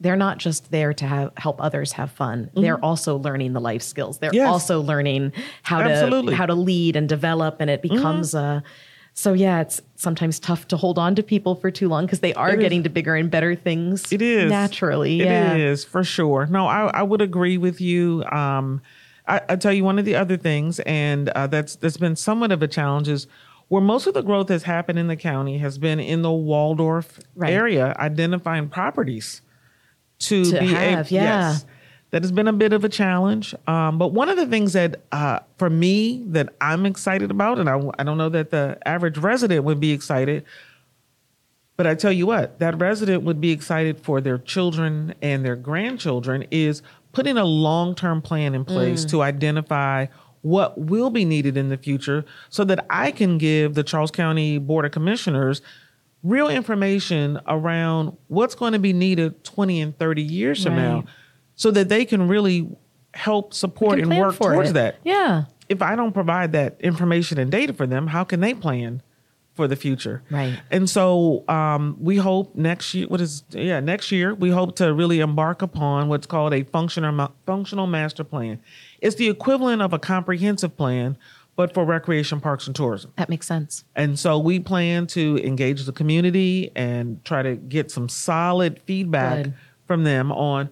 They're 0.00 0.16
not 0.16 0.38
just 0.38 0.70
there 0.70 0.92
to 0.92 1.06
have, 1.06 1.32
help 1.36 1.62
others 1.62 1.92
have 1.92 2.10
fun. 2.10 2.50
They're 2.54 2.82
also 2.84 3.16
learning 3.16 3.52
the 3.52 3.60
life 3.60 3.82
skills. 3.82 4.18
They're 4.18 4.34
Yes. 4.34 4.48
also 4.48 4.80
learning 4.80 5.32
how 5.62 5.80
Absolutely. 5.80 6.32
to 6.32 6.36
how 6.36 6.46
to 6.46 6.54
lead 6.54 6.96
and 6.96 7.08
develop, 7.08 7.56
and 7.60 7.70
it 7.70 7.80
becomes 7.80 8.34
a. 8.34 8.62
So 9.16 9.32
yeah, 9.32 9.60
it's 9.60 9.80
sometimes 9.94 10.40
tough 10.40 10.66
to 10.68 10.76
hold 10.76 10.98
on 10.98 11.14
to 11.14 11.22
people 11.22 11.54
for 11.54 11.70
too 11.70 11.88
long 11.88 12.04
because 12.04 12.18
they 12.18 12.34
are 12.34 12.50
It 12.50 12.54
is. 12.58 12.60
getting 12.62 12.82
to 12.82 12.88
bigger 12.90 13.14
and 13.14 13.30
better 13.30 13.54
things. 13.54 14.12
It 14.12 14.20
is 14.20 14.50
naturally. 14.50 15.18
yeah. 15.22 15.54
It 15.54 15.60
is 15.60 15.84
for 15.84 16.02
sure. 16.02 16.46
No, 16.46 16.66
I, 16.66 16.86
I 16.88 17.02
would 17.04 17.20
agree 17.20 17.56
with 17.56 17.80
you. 17.80 18.24
Um, 18.24 18.82
I, 19.28 19.40
I 19.48 19.56
tell 19.56 19.72
you 19.72 19.84
one 19.84 20.00
of 20.00 20.04
the 20.04 20.16
other 20.16 20.36
things, 20.36 20.80
and 20.80 21.28
uh, 21.30 21.46
that's 21.46 21.76
that's 21.76 21.96
been 21.96 22.16
somewhat 22.16 22.50
of 22.50 22.60
a 22.62 22.68
challenge 22.68 23.08
is 23.08 23.28
where 23.68 23.80
most 23.80 24.08
of 24.08 24.14
the 24.14 24.22
growth 24.22 24.48
has 24.48 24.64
happened 24.64 24.98
in 24.98 25.06
the 25.06 25.16
county 25.16 25.58
has 25.58 25.78
been 25.78 26.00
in 26.00 26.22
the 26.22 26.32
Waldorf 26.32 27.20
Right. 27.36 27.52
area, 27.52 27.94
identifying 27.98 28.68
properties 28.68 29.40
to, 30.28 30.44
To 30.44 30.60
be 30.60 30.72
a- 30.72 30.76
have, 30.78 31.10
yeah. 31.10 31.22
yes. 31.50 31.66
That 32.10 32.22
has 32.22 32.30
been 32.30 32.46
a 32.46 32.52
bit 32.52 32.72
of 32.72 32.84
a 32.84 32.88
challenge. 32.88 33.56
Um, 33.66 33.98
but 33.98 34.12
one 34.12 34.28
of 34.28 34.36
the 34.36 34.46
things 34.46 34.72
that, 34.74 35.00
uh, 35.10 35.40
for 35.58 35.68
me, 35.68 36.22
that 36.28 36.50
I'm 36.60 36.86
excited 36.86 37.32
about, 37.32 37.58
and 37.58 37.68
I, 37.68 37.80
I 37.98 38.04
don't 38.04 38.18
know 38.18 38.28
that 38.28 38.50
the 38.50 38.78
average 38.86 39.18
resident 39.18 39.64
would 39.64 39.80
be 39.80 39.90
excited, 39.90 40.44
but 41.76 41.88
I 41.88 41.96
tell 41.96 42.12
you 42.12 42.26
what, 42.26 42.60
that 42.60 42.78
resident 42.78 43.24
would 43.24 43.40
be 43.40 43.50
excited 43.50 43.98
for 44.00 44.20
their 44.20 44.38
children 44.38 45.14
and 45.22 45.44
their 45.44 45.56
grandchildren 45.56 46.44
is 46.52 46.82
putting 47.10 47.36
a 47.36 47.44
long 47.44 47.96
term 47.96 48.22
plan 48.22 48.54
in 48.54 48.64
place 48.64 49.04
to 49.06 49.22
identify 49.22 50.06
what 50.42 50.78
will 50.78 51.10
be 51.10 51.24
needed 51.24 51.56
in 51.56 51.68
the 51.68 51.76
future 51.78 52.24
so 52.48 52.62
that 52.64 52.86
I 52.90 53.10
can 53.10 53.38
give 53.38 53.74
the 53.74 53.82
Charles 53.82 54.12
County 54.12 54.58
Board 54.58 54.84
of 54.84 54.92
Commissioners 54.92 55.62
real 56.24 56.48
information 56.48 57.38
around 57.46 58.16
what's 58.28 58.54
going 58.54 58.72
to 58.72 58.78
be 58.78 58.92
needed 58.92 59.44
20 59.44 59.80
and 59.80 59.98
30 59.98 60.22
years 60.22 60.64
from 60.64 60.74
now 60.76 61.04
so 61.54 61.70
that 61.70 61.88
they 61.88 62.04
can 62.04 62.26
really 62.26 62.68
help 63.12 63.54
support 63.54 64.00
and 64.00 64.18
work 64.18 64.34
towards 64.36 64.70
it. 64.70 64.72
that 64.72 64.96
Yeah. 65.04 65.44
if 65.68 65.82
I 65.82 65.94
don't 65.94 66.12
provide 66.12 66.52
that 66.52 66.80
information 66.80 67.38
and 67.38 67.50
data 67.50 67.72
for 67.72 67.86
them, 67.86 68.08
how 68.08 68.24
can 68.24 68.40
they 68.40 68.54
plan 68.54 69.02
for 69.54 69.68
the 69.68 69.76
future? 69.76 70.22
Right. 70.30 70.58
And 70.70 70.90
so 70.90 71.44
um, 71.48 71.96
we 72.00 72.16
hope 72.16 72.56
next 72.56 72.92
year, 72.94 73.06
what 73.06 73.20
is, 73.20 73.44
yeah, 73.50 73.78
next 73.78 74.10
year, 74.10 74.34
we 74.34 74.50
hope 74.50 74.74
to 74.76 74.92
really 74.92 75.20
embark 75.20 75.62
upon 75.62 76.08
what's 76.08 76.26
called 76.26 76.52
a 76.52 76.64
functional, 76.64 77.32
functional 77.46 77.86
master 77.86 78.24
plan. 78.24 78.60
It's 79.00 79.14
the 79.14 79.28
equivalent 79.28 79.80
of 79.80 79.92
a 79.92 79.98
comprehensive 79.98 80.76
plan, 80.76 81.16
but 81.56 81.72
for 81.72 81.84
recreation 81.84 82.40
parks 82.40 82.66
and 82.66 82.74
tourism. 82.74 83.12
That 83.16 83.28
makes 83.28 83.46
sense. 83.46 83.84
And 83.94 84.18
so 84.18 84.38
we 84.38 84.58
plan 84.58 85.06
to 85.08 85.38
engage 85.44 85.84
the 85.84 85.92
community 85.92 86.70
and 86.74 87.24
try 87.24 87.42
to 87.42 87.56
get 87.56 87.90
some 87.90 88.08
solid 88.08 88.80
feedback 88.84 89.44
Good. 89.44 89.54
from 89.86 90.04
them 90.04 90.32
on 90.32 90.70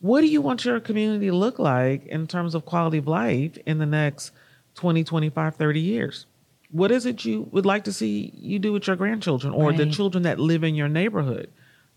what 0.00 0.20
do 0.20 0.28
you 0.28 0.40
want 0.40 0.64
your 0.64 0.80
community 0.80 1.26
to 1.26 1.34
look 1.34 1.58
like 1.58 2.06
in 2.06 2.26
terms 2.26 2.54
of 2.54 2.64
quality 2.64 2.98
of 2.98 3.08
life 3.08 3.58
in 3.66 3.78
the 3.78 3.86
next 3.86 4.30
20, 4.76 5.04
25, 5.04 5.56
30 5.56 5.80
years? 5.80 6.26
What 6.70 6.90
is 6.90 7.06
it 7.06 7.24
you 7.24 7.48
would 7.50 7.66
like 7.66 7.84
to 7.84 7.92
see 7.92 8.32
you 8.36 8.58
do 8.58 8.72
with 8.72 8.86
your 8.86 8.96
grandchildren 8.96 9.52
or 9.52 9.72
the 9.72 9.86
children 9.86 10.22
that 10.24 10.38
live 10.38 10.62
in 10.62 10.74
your 10.74 10.88
neighborhood? 10.88 11.50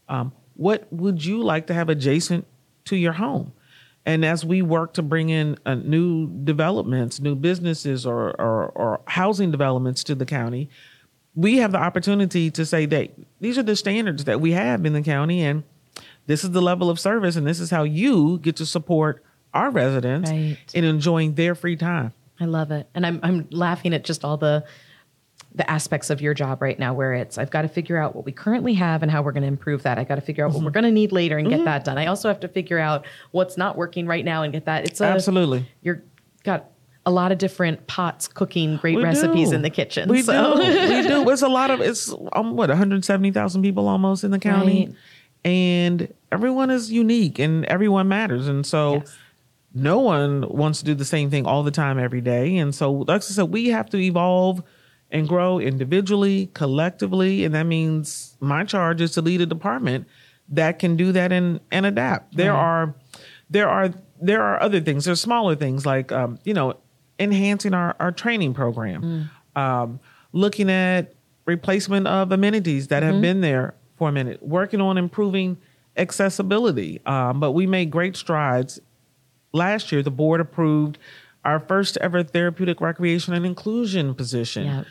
Um, 0.08 0.32
what 0.56 0.92
would 0.92 1.24
you 1.24 1.44
like 1.44 1.68
to 1.68 1.74
have 1.74 1.90
adjacent 1.90 2.48
to 2.86 2.96
your 2.96 3.14
home? 3.14 3.54
And 4.06 4.26
as 4.26 4.44
we 4.44 4.62
work 4.64 4.94
to 4.94 5.04
bring 5.04 5.30
in 5.30 5.58
uh, 5.66 5.76
new 5.76 6.28
developments, 6.44 7.20
new 7.20 7.36
businesses, 7.36 8.06
or, 8.06 8.30
or, 8.42 8.70
or 8.70 9.02
housing 9.06 9.52
developments 9.52 10.04
to 10.06 10.16
the 10.16 10.26
county, 10.26 10.70
we 11.36 11.58
have 11.58 11.72
the 11.72 11.78
opportunity 11.78 12.50
to 12.52 12.66
say 12.66 12.86
that 12.88 13.12
these 13.40 13.58
are 13.58 13.64
the 13.64 13.76
standards 13.76 14.24
that 14.26 14.42
we 14.42 14.52
have 14.54 14.86
in 14.86 14.94
the 14.94 15.02
county 15.02 15.42
and 15.42 15.64
this 16.28 16.44
is 16.44 16.52
the 16.52 16.62
level 16.62 16.90
of 16.90 17.00
service 17.00 17.36
and 17.36 17.46
this 17.48 17.60
is 17.60 17.70
how 17.70 17.84
you 17.84 18.40
get 18.40 18.56
to 18.58 18.66
support 18.66 19.24
our 19.54 19.70
residents 19.70 20.30
Right. 20.32 20.58
in 20.74 20.84
enjoying 20.84 21.36
their 21.36 21.56
free 21.56 21.76
time. 21.76 22.14
I 22.40 22.46
love 22.46 22.72
it. 22.72 22.90
And 22.96 23.06
I'm 23.06 23.20
I'm 23.24 23.48
laughing 23.52 23.94
at 23.94 24.04
just 24.04 24.26
all 24.26 24.38
the 24.38 24.66
the 25.54 25.70
aspects 25.70 26.10
of 26.10 26.22
your 26.22 26.34
job 26.34 26.62
right 26.62 26.80
now 26.80 26.94
where 26.94 27.14
it's 27.14 27.38
I've 27.38 27.52
got 27.52 27.64
to 27.64 27.68
figure 27.68 27.98
out 27.98 28.16
what 28.16 28.26
we 28.26 28.32
currently 28.32 28.74
have 28.76 29.04
and 29.04 29.12
how 29.12 29.22
we're 29.22 29.34
going 29.34 29.42
to 29.44 29.48
improve 29.50 29.84
that. 29.84 29.98
I 30.00 30.06
got 30.06 30.16
to 30.16 30.22
figure 30.22 30.46
out 30.46 30.54
what 30.54 30.64
we're 30.64 30.72
going 30.72 30.86
to 30.86 30.92
need 30.92 31.12
later 31.12 31.38
and 31.38 31.50
get 31.50 31.66
that 31.66 31.84
done. 31.84 31.98
I 31.98 32.06
also 32.06 32.30
have 32.30 32.40
to 32.42 32.48
figure 32.48 32.80
out 32.80 33.06
what's 33.32 33.58
not 33.58 33.76
working 33.76 34.08
right 34.08 34.24
now 34.24 34.44
and 34.44 34.54
get 34.54 34.64
that. 34.66 34.86
It's 34.86 35.02
a, 35.02 35.06
Absolutely. 35.06 35.68
You're 35.82 36.04
got 36.46 36.70
a 37.06 37.12
lot 37.12 37.32
of 37.34 37.38
different 37.38 37.86
pots 37.88 38.28
cooking 38.30 38.78
great 38.78 38.96
We 38.96 39.04
recipes 39.04 39.50
do. 39.50 39.56
in 39.56 39.62
the 39.62 39.70
kitchen. 39.70 40.08
We 40.08 40.22
so. 40.22 40.56
do. 40.56 40.60
we 40.62 41.02
do. 41.08 41.30
It's 41.32 41.42
a 41.42 41.48
lot 41.50 41.70
of 41.72 41.82
it's 41.82 42.14
um, 42.34 42.56
what 42.56 42.70
170,000 42.70 43.62
people 43.62 43.88
almost 43.90 44.24
in 44.24 44.32
the 44.32 44.40
county, 44.40 44.86
Right. 44.88 44.96
and 45.44 46.14
everyone 46.32 46.70
is 46.70 46.92
unique 46.92 47.40
and 47.40 47.66
everyone 47.66 48.08
matters, 48.08 48.48
and 48.48 48.66
so 48.66 48.96
Yes. 48.96 49.18
no 49.74 50.00
one 50.00 50.46
wants 50.48 50.80
to 50.80 50.86
do 50.86 50.94
the 50.94 51.06
same 51.06 51.30
thing 51.30 51.46
all 51.46 51.64
the 51.64 51.72
time 51.72 51.98
every 52.00 52.22
day, 52.22 52.58
and 52.58 52.74
so 52.74 52.92
like 52.92 53.18
I 53.18 53.20
said, 53.20 53.44
we 53.52 53.68
have 53.70 53.90
to 53.90 53.98
evolve 53.98 54.62
and 55.12 55.28
grow 55.28 55.60
individually, 55.60 56.50
collectively, 56.54 57.44
and 57.44 57.54
that 57.54 57.66
means 57.66 58.38
my 58.40 58.64
charge 58.64 59.02
is 59.02 59.12
to 59.12 59.22
lead 59.22 59.42
a 59.42 59.46
department 59.46 60.08
that 60.50 60.80
can 60.80 60.96
do 60.96 61.12
that 61.12 61.32
and 61.32 61.60
and 61.72 61.86
adapt. 61.86 62.36
There 62.36 62.54
are 62.54 62.96
there 63.50 63.70
are 63.70 63.94
there 64.22 64.42
are 64.42 64.62
other 64.62 64.80
things. 64.80 65.06
There's 65.06 65.22
smaller 65.22 65.56
things 65.56 65.86
like 65.86 66.12
um, 66.12 66.40
you 66.44 66.54
know 66.54 66.78
enhancing 67.20 67.74
our 67.74 67.96
our 68.00 68.12
training 68.12 68.54
program, 68.54 69.30
um, 69.56 70.00
looking 70.32 70.70
at 70.70 71.14
replacement 71.46 72.08
of 72.08 72.32
amenities 72.32 72.88
that 72.88 73.04
have 73.04 73.22
been 73.22 73.42
there 73.42 73.74
for 73.98 74.10
a 74.10 74.12
minute, 74.12 74.42
working 74.42 74.80
on 74.82 74.98
improving 74.98 75.58
accessibility. 75.98 77.02
Um, 77.06 77.40
but 77.40 77.52
we 77.52 77.68
made 77.68 77.92
great 77.92 78.16
strides 78.16 78.80
last 79.54 79.92
year. 79.92 80.02
The 80.02 80.12
board 80.12 80.40
approved 80.40 80.98
our 81.44 81.60
first 81.60 81.98
ever 82.02 82.24
therapeutic 82.24 82.82
recreation 82.82 83.34
and 83.34 83.46
inclusion 83.46 84.14
position. 84.14 84.66
Yeah. 84.66 84.84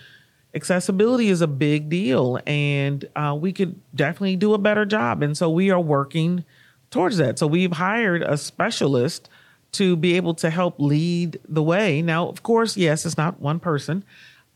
accessibility 0.54 1.28
is 1.28 1.40
a 1.40 1.46
big 1.46 1.88
deal 1.88 2.40
and 2.44 3.08
uh, 3.14 3.36
we 3.40 3.52
could 3.52 3.80
definitely 3.94 4.34
do 4.34 4.52
a 4.52 4.58
better 4.58 4.84
job 4.84 5.22
and 5.22 5.36
so 5.36 5.48
we 5.48 5.70
are 5.70 5.80
working 5.80 6.44
towards 6.90 7.18
that. 7.18 7.38
So 7.38 7.46
we've 7.46 7.72
hired 7.72 8.22
a 8.22 8.36
specialist 8.36 9.28
to 9.72 9.94
be 9.94 10.16
able 10.16 10.34
to 10.34 10.50
help 10.50 10.74
lead 10.80 11.38
the 11.48 11.62
way. 11.62 12.02
Now 12.02 12.26
of 12.28 12.42
course 12.42 12.76
yes 12.76 13.06
it's 13.06 13.16
not 13.16 13.40
one 13.40 13.60
person. 13.60 14.02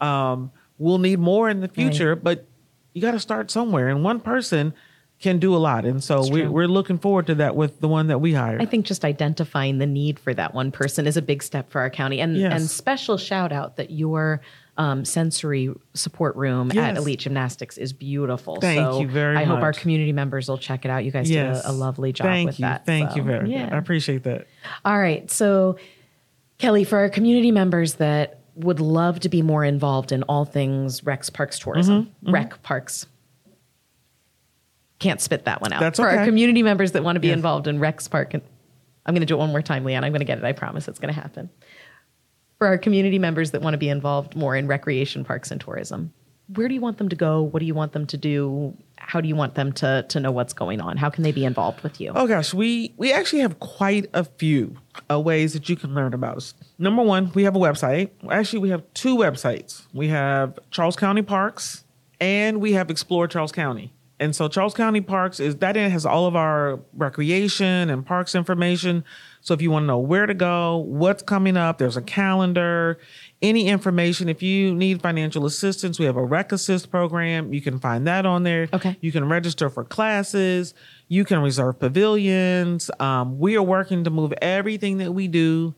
Um, 0.01 0.51
we'll 0.79 0.99
need 0.99 1.21
more 1.21 1.49
in 1.49 1.61
the 1.61 1.69
future 1.69 2.17
but 2.17 2.45
you 2.93 3.01
got 3.01 3.13
to 3.13 3.21
start 3.21 3.51
somewhere 3.53 3.89
and 3.89 4.03
one 4.03 4.19
person 4.21 4.75
can 5.21 5.39
do 5.39 5.55
a 5.55 5.59
lot 5.59 5.85
and 5.87 6.05
so 6.05 6.29
we, 6.29 6.47
we're 6.47 6.67
looking 6.69 6.99
forward 6.99 7.27
to 7.27 7.35
that 7.37 7.57
with 7.57 7.81
the 7.81 7.89
one 7.89 8.09
that 8.09 8.19
we 8.19 8.35
hired 8.35 8.61
I 8.61 8.67
think 8.67 8.85
just 8.85 9.05
identifying 9.05 9.79
the 9.79 9.87
need 9.87 10.19
for 10.19 10.35
that 10.35 10.53
one 10.55 10.71
person 10.71 11.07
is 11.07 11.17
a 11.17 11.23
big 11.23 11.43
step 11.43 11.71
for 11.71 11.81
our 11.81 11.89
county. 11.89 12.21
And 12.21 12.37
Yes. 12.37 12.53
and 12.53 12.69
special 12.69 13.17
shout 13.17 13.51
out 13.53 13.77
that 13.77 13.91
your 13.91 14.43
um, 14.77 15.05
sensory 15.05 15.73
support 15.95 16.35
room 16.37 16.77
at 16.77 16.97
Elite 16.97 17.21
Gymnastics 17.21 17.79
is 17.79 17.93
beautiful. 17.93 18.61
Thank 18.61 18.81
so 18.81 19.01
you 19.01 19.09
very 19.09 19.37
I 19.37 19.45
hope 19.45 19.63
our 19.63 19.73
community 19.73 20.13
members 20.13 20.49
will 20.49 20.59
check 20.59 20.85
it 20.85 20.91
out. 20.91 21.05
You 21.05 21.11
guys 21.13 21.31
yes 21.31 21.63
did 21.63 21.71
a, 21.71 21.71
a 21.71 21.73
lovely 21.73 22.13
job 22.13 22.27
thank 22.27 22.47
with 22.49 22.59
you 22.59 22.65
that. 22.67 22.85
thank 22.85 23.11
so, 23.11 23.17
you 23.17 23.23
very 23.23 23.49
much 23.49 23.73
i 23.73 23.79
appreciate 23.79 24.25
that 24.25 24.47
All 24.85 24.99
right. 24.99 25.31
So, 25.31 25.79
Kelli, 26.59 26.87
for 26.87 26.99
our 26.99 27.09
community 27.09 27.51
members 27.53 27.95
that 27.95 28.41
would 28.57 28.81
love 28.81 29.21
to 29.21 29.29
be 29.29 29.43
more 29.43 29.65
involved 29.65 30.13
in 30.13 30.23
all 30.25 30.45
things 30.45 31.03
Rex 31.05 31.31
Parks 31.31 31.59
tourism, 31.59 32.07
Mm-hmm, 32.25 32.33
Rec 32.33 32.63
Parks. 32.63 33.07
Can't 35.05 35.21
spit 35.21 35.45
that 35.45 35.61
one 35.61 35.71
out. 35.73 35.81
That's 35.81 35.99
for 36.01 36.09
our 36.09 36.25
community 36.25 36.63
members 36.63 36.93
that 36.93 37.05
want 37.05 37.17
to 37.17 37.21
be 37.21 37.27
Yes. 37.29 37.37
involved 37.37 37.67
in 37.67 37.79
Rex 37.79 38.09
Park. 38.09 38.33
And 38.33 38.43
I'm 39.05 39.13
going 39.15 39.21
to 39.21 39.27
do 39.27 39.35
it 39.35 39.39
one 39.39 39.51
more 39.51 39.61
time, 39.61 39.85
Leanne. 39.85 40.03
I'm 40.03 40.13
going 40.13 40.21
to 40.21 40.25
get 40.25 40.39
it. 40.39 40.45
I 40.45 40.53
promise 40.53 40.89
it's 40.89 40.99
going 40.99 41.13
to 41.13 41.21
happen. 41.21 41.51
For 42.59 42.67
our 42.67 42.79
community 42.79 43.19
members 43.19 43.51
that 43.51 43.61
want 43.61 43.75
to 43.75 43.79
be 43.79 43.91
involved 43.91 44.35
more 44.35 44.57
in 44.57 44.67
recreation 44.67 45.23
parks 45.23 45.51
and 45.51 45.61
tourism, 45.61 46.15
where 46.55 46.69
do 46.69 46.75
you 46.75 46.81
want 46.81 46.97
them 46.97 47.11
to 47.11 47.17
go? 47.17 47.43
What 47.43 47.61
do 47.61 47.67
you 47.67 47.75
want 47.75 47.93
them 47.93 48.07
to 48.07 48.17
do? 48.17 48.75
How 48.97 49.21
do 49.21 49.29
you 49.29 49.37
want 49.37 49.55
them 49.57 49.73
to 49.75 50.07
to 50.09 50.21
know 50.21 50.31
what's 50.33 50.55
going 50.55 50.81
on? 50.81 50.97
How 50.97 51.11
can 51.11 51.23
they 51.23 51.33
be 51.33 51.45
involved 51.45 51.83
with 51.83 52.01
you? 52.01 52.13
Oh 52.15 52.27
gosh, 52.27 52.55
we 52.55 52.95
we 52.97 53.13
actually 53.13 53.41
have 53.41 53.61
quite 53.61 54.09
a 54.15 54.25
few 54.25 54.77
uh, 55.11 55.21
ways 55.21 55.53
that 55.53 55.69
you 55.69 55.77
can 55.77 55.95
learn 55.95 56.15
about 56.15 56.39
us. 56.39 56.55
Number 56.79 57.03
one, 57.03 57.31
we 57.35 57.45
have 57.45 57.57
a 57.57 57.59
website. 57.59 58.09
Actually, 58.31 58.61
we 58.61 58.71
have 58.71 58.83
two 58.95 59.17
websites. 59.17 59.87
We 59.93 60.09
have 60.09 60.59
Charles 60.71 60.97
County 60.97 61.23
Parks 61.23 61.85
and 62.21 62.61
we 62.63 62.73
have 62.73 62.89
Explore 62.91 63.29
Charles 63.29 63.53
County. 63.53 63.93
And 64.21 64.35
so 64.35 64.47
Charles 64.47 64.75
County 64.75 65.01
Parks 65.01 65.41
is 65.41 65.57
that 65.57 65.77
in 65.77 65.91
has 65.91 66.07
all 66.07 66.27
of 66.27 66.37
our 66.37 66.81
recreation 66.93 67.91
and 67.91 68.07
parks 68.07 68.35
information. 68.35 69.05
So 69.41 69.55
if 69.55 69.61
you 69.61 69.71
want 69.71 69.83
to 69.83 69.87
know 69.89 69.99
where 69.99 70.27
to 70.27 70.35
go, 70.35 70.77
what's 70.77 71.23
coming 71.23 71.57
up, 71.57 71.79
there's 71.79 71.97
a 71.97 72.03
calendar, 72.03 72.99
any 73.43 73.67
information. 73.67 74.29
If 74.29 74.41
you 74.41 74.75
need 74.75 75.03
financial 75.03 75.47
assistance, 75.47 75.99
we 75.99 76.05
have 76.05 76.17
a 76.17 76.25
Rec 76.25 76.53
Assist 76.53 76.91
program. 76.91 77.53
You 77.53 77.61
can 77.61 77.81
find 77.81 78.07
that 78.07 78.25
on 78.25 78.45
there. 78.45 78.69
Okay. 78.73 78.97
You 79.01 79.11
can 79.11 79.29
register 79.29 79.69
for 79.69 79.85
classes. 79.85 80.75
You 81.09 81.25
can 81.25 81.41
reserve 81.41 81.81
pavilions. 81.81 82.91
Um, 83.01 83.39
we 83.39 83.57
are 83.57 83.63
working 83.63 84.05
to 84.05 84.11
move 84.11 84.33
everything 84.41 84.99
that 84.99 85.13
we 85.13 85.27
do 85.27 85.75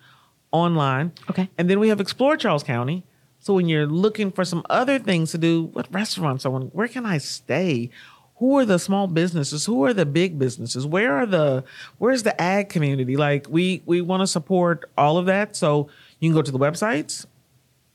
online. 0.53 1.13
Okay. 1.31 1.49
And 1.57 1.71
then 1.71 1.81
we 1.81 1.89
have 1.89 2.01
Explore 2.01 2.37
Charles 2.37 2.63
County. 2.63 3.05
So 3.41 3.55
when 3.55 3.69
you're 3.69 3.87
looking 3.87 4.33
for 4.33 4.45
some 4.45 4.65
other 4.69 4.99
things 4.99 5.31
to 5.31 5.39
do, 5.39 5.65
what 5.73 5.87
restaurants 5.93 6.45
are, 6.45 6.51
where 6.51 6.89
can 6.89 7.07
I 7.07 7.19
stay? 7.19 7.91
Who 8.39 8.59
are 8.59 8.67
the 8.67 8.79
small 8.79 9.07
businesses? 9.07 9.65
Who 9.65 9.85
are 9.85 9.95
the 9.95 10.05
big 10.05 10.39
businesses? 10.39 10.87
Where 10.87 11.15
are 11.15 11.27
the 11.27 11.65
where's 11.99 12.23
the 12.23 12.39
ag 12.41 12.69
community? 12.69 13.17
Like 13.17 13.47
we 13.49 13.83
we 13.87 14.03
want 14.03 14.21
to 14.21 14.27
support 14.27 14.91
all 14.97 15.17
of 15.17 15.27
that. 15.27 15.57
So 15.57 15.89
you 16.21 16.29
can 16.29 16.35
go 16.35 16.43
to 16.43 16.51
the 16.51 16.59
websites. 16.59 17.25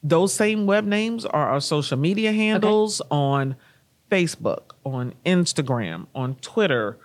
Those 0.04 0.34
same 0.34 0.66
web 0.66 0.86
names 0.86 1.26
are 1.26 1.50
our 1.50 1.62
social 1.62 1.98
media 1.98 2.32
handles 2.32 3.02
on 3.12 3.56
Facebook, 4.10 4.72
on 4.84 5.14
Instagram, 5.26 6.08
on 6.16 6.36
Twitter. 6.36 6.98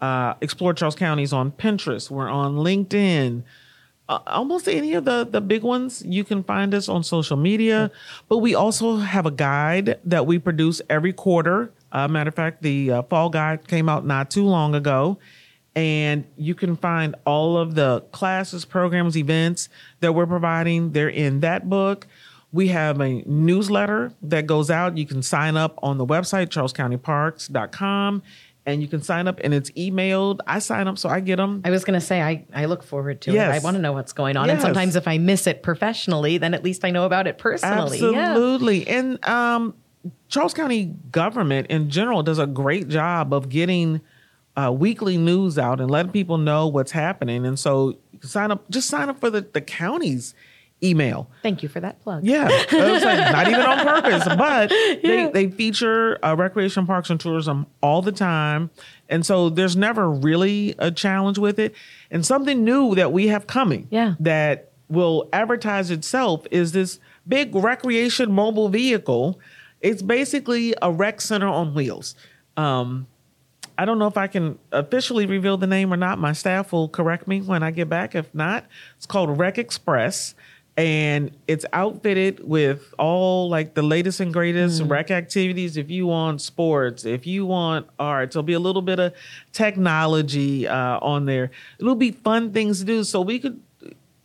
Uh, 0.00 0.34
Explore 0.40 0.72
Charles 0.72 0.94
County's 0.94 1.32
on 1.32 1.52
Pinterest. 1.52 2.10
We're 2.10 2.28
on 2.28 2.56
LinkedIn. 2.56 3.42
Uh, 4.08 4.20
almost 4.26 4.66
any 4.66 4.94
of 4.94 5.04
the 5.04 5.28
the 5.30 5.42
big 5.42 5.62
ones 5.62 6.02
you 6.06 6.24
can 6.24 6.42
find 6.42 6.72
us 6.72 6.88
on 6.88 7.04
social 7.04 7.36
media 7.36 7.90
but 8.26 8.38
we 8.38 8.54
also 8.54 8.96
have 8.96 9.26
a 9.26 9.30
guide 9.30 10.00
that 10.02 10.24
we 10.24 10.38
produce 10.38 10.80
every 10.88 11.12
quarter 11.12 11.70
uh, 11.92 12.08
matter 12.08 12.28
of 12.28 12.34
fact 12.34 12.62
the 12.62 12.90
uh, 12.90 13.02
fall 13.02 13.28
guide 13.30 13.66
came 13.68 13.88
out 13.88 14.04
not 14.04 14.30
too 14.30 14.44
long 14.44 14.74
ago 14.74 15.18
and 15.76 16.24
you 16.36 16.54
can 16.54 16.76
find 16.76 17.14
all 17.24 17.56
of 17.56 17.74
the 17.74 18.00
classes 18.12 18.64
programs 18.64 19.16
events 19.16 19.68
that 20.00 20.12
we're 20.14 20.26
providing 20.26 20.92
they're 20.92 21.08
in 21.08 21.40
that 21.40 21.68
book 21.68 22.06
we 22.52 22.68
have 22.68 23.00
a 23.00 23.22
newsletter 23.26 24.12
that 24.22 24.46
goes 24.46 24.70
out 24.70 24.96
you 24.96 25.06
can 25.06 25.22
sign 25.22 25.56
up 25.56 25.78
on 25.82 25.98
the 25.98 26.06
website 26.06 26.48
charlescountyparks.com 26.48 28.22
and 28.66 28.82
you 28.82 28.88
can 28.88 29.00
sign 29.02 29.26
up 29.28 29.38
and 29.44 29.54
it's 29.54 29.70
emailed 29.72 30.40
i 30.46 30.58
sign 30.58 30.88
up 30.88 30.98
so 30.98 31.08
i 31.08 31.20
get 31.20 31.36
them 31.36 31.60
I 31.64 31.70
was 31.70 31.84
going 31.84 31.98
to 31.98 32.04
say, 32.04 32.20
I, 32.22 32.44
I 32.54 32.64
look 32.66 32.82
forward 32.82 33.20
to 33.22 33.30
it. 33.30 33.38
I 33.38 33.58
want 33.60 33.76
to 33.76 33.80
know 33.82 33.92
what's 33.92 34.12
going 34.12 34.36
on. 34.36 34.48
And 34.50 34.60
sometimes 34.60 34.96
if 34.96 35.06
I 35.08 35.18
miss 35.18 35.46
it 35.46 35.62
professionally, 35.62 36.38
then 36.38 36.54
at 36.54 36.62
least 36.64 36.84
I 36.84 36.90
know 36.90 37.04
about 37.04 37.26
it 37.26 37.36
personally. 37.38 37.98
Yeah. 37.98 38.30
Absolutely. 38.30 38.86
And 38.88 39.24
um, 39.26 39.74
Charles 40.28 40.54
County 40.54 40.94
government 41.10 41.68
in 41.68 41.90
general 41.90 42.22
does 42.22 42.38
a 42.38 42.46
great 42.46 42.88
job 42.88 43.32
of 43.32 43.48
getting 43.48 44.00
uh, 44.56 44.72
weekly 44.72 45.16
news 45.16 45.58
out 45.58 45.80
and 45.80 45.90
letting 45.90 46.12
people 46.12 46.36
know 46.38 46.66
what's 46.66 46.92
happening. 46.92 47.46
And 47.46 47.58
so 47.58 47.90
you 48.12 48.18
can 48.18 48.28
sign 48.28 48.50
up, 48.50 48.68
just 48.70 48.88
sign 48.88 49.08
up 49.08 49.20
for 49.20 49.30
the, 49.30 49.42
the 49.42 49.60
county's 49.60 50.34
email. 50.82 51.28
Thank 51.42 51.62
you 51.62 51.68
for 51.68 51.80
that 51.80 52.00
plug. 52.02 52.24
Yeah, 52.24 52.44
was 52.72 53.02
like 53.04 53.32
not 53.32 53.48
even 53.48 53.60
on 53.60 53.78
purpose, 53.86 54.24
but 54.36 54.68
they, 55.02 55.30
they 55.32 55.50
feature 55.50 56.18
uh, 56.24 56.34
recreation 56.36 56.86
parks 56.86 57.10
and 57.10 57.18
tourism 57.20 57.66
all 57.82 58.00
the 58.02 58.12
time, 58.12 58.70
and 59.08 59.24
so 59.26 59.48
there's 59.48 59.76
never 59.76 60.08
really 60.10 60.74
a 60.78 60.90
challenge 60.90 61.38
with 61.38 61.58
it. 61.58 61.74
And 62.10 62.24
something 62.24 62.64
new 62.64 62.94
that 62.94 63.12
we 63.12 63.26
have 63.28 63.46
coming, 63.48 63.88
Yeah. 63.90 64.14
that 64.20 64.70
will 64.88 65.28
advertise 65.32 65.90
itself 65.90 66.46
is 66.50 66.72
this 66.72 66.98
big 67.26 67.54
recreation 67.54 68.32
mobile 68.32 68.68
vehicle. 68.68 69.38
It's 69.80 70.02
basically 70.02 70.74
a 70.82 70.90
rec 70.90 71.20
center 71.20 71.46
on 71.46 71.74
wheels. 71.74 72.14
Um, 72.56 73.06
I 73.78 73.84
don't 73.84 74.00
know 74.00 74.08
if 74.08 74.16
I 74.16 74.26
can 74.26 74.58
officially 74.72 75.24
reveal 75.26 75.56
the 75.56 75.68
name 75.68 75.92
or 75.92 75.96
not. 75.96 76.18
My 76.18 76.32
staff 76.32 76.72
will 76.72 76.88
correct 76.88 77.28
me 77.28 77.40
when 77.40 77.62
I 77.62 77.70
get 77.70 77.88
back. 77.88 78.16
If 78.16 78.34
not, 78.34 78.66
it's 78.96 79.06
called 79.06 79.38
Rec 79.38 79.56
Express. 79.56 80.34
And 80.76 81.32
it's 81.48 81.64
outfitted 81.72 82.46
with 82.46 82.94
all 83.00 83.48
like 83.48 83.74
the 83.74 83.82
latest 83.82 84.20
and 84.20 84.32
greatest 84.32 84.82
rec 84.82 85.10
activities. 85.10 85.76
If 85.76 85.90
you 85.90 86.06
want 86.06 86.40
sports, 86.40 87.04
if 87.04 87.26
you 87.26 87.46
want 87.46 87.88
arts, 87.98 88.34
there'll 88.34 88.44
be 88.44 88.52
a 88.52 88.60
little 88.60 88.82
bit 88.82 89.00
of 89.00 89.12
technology 89.52 90.68
uh, 90.68 91.00
on 91.00 91.26
there. 91.26 91.50
It'll 91.80 91.96
be 91.96 92.12
fun 92.12 92.52
things 92.52 92.78
to 92.78 92.84
do. 92.84 93.02
So 93.02 93.20
we 93.20 93.40
could, 93.40 93.60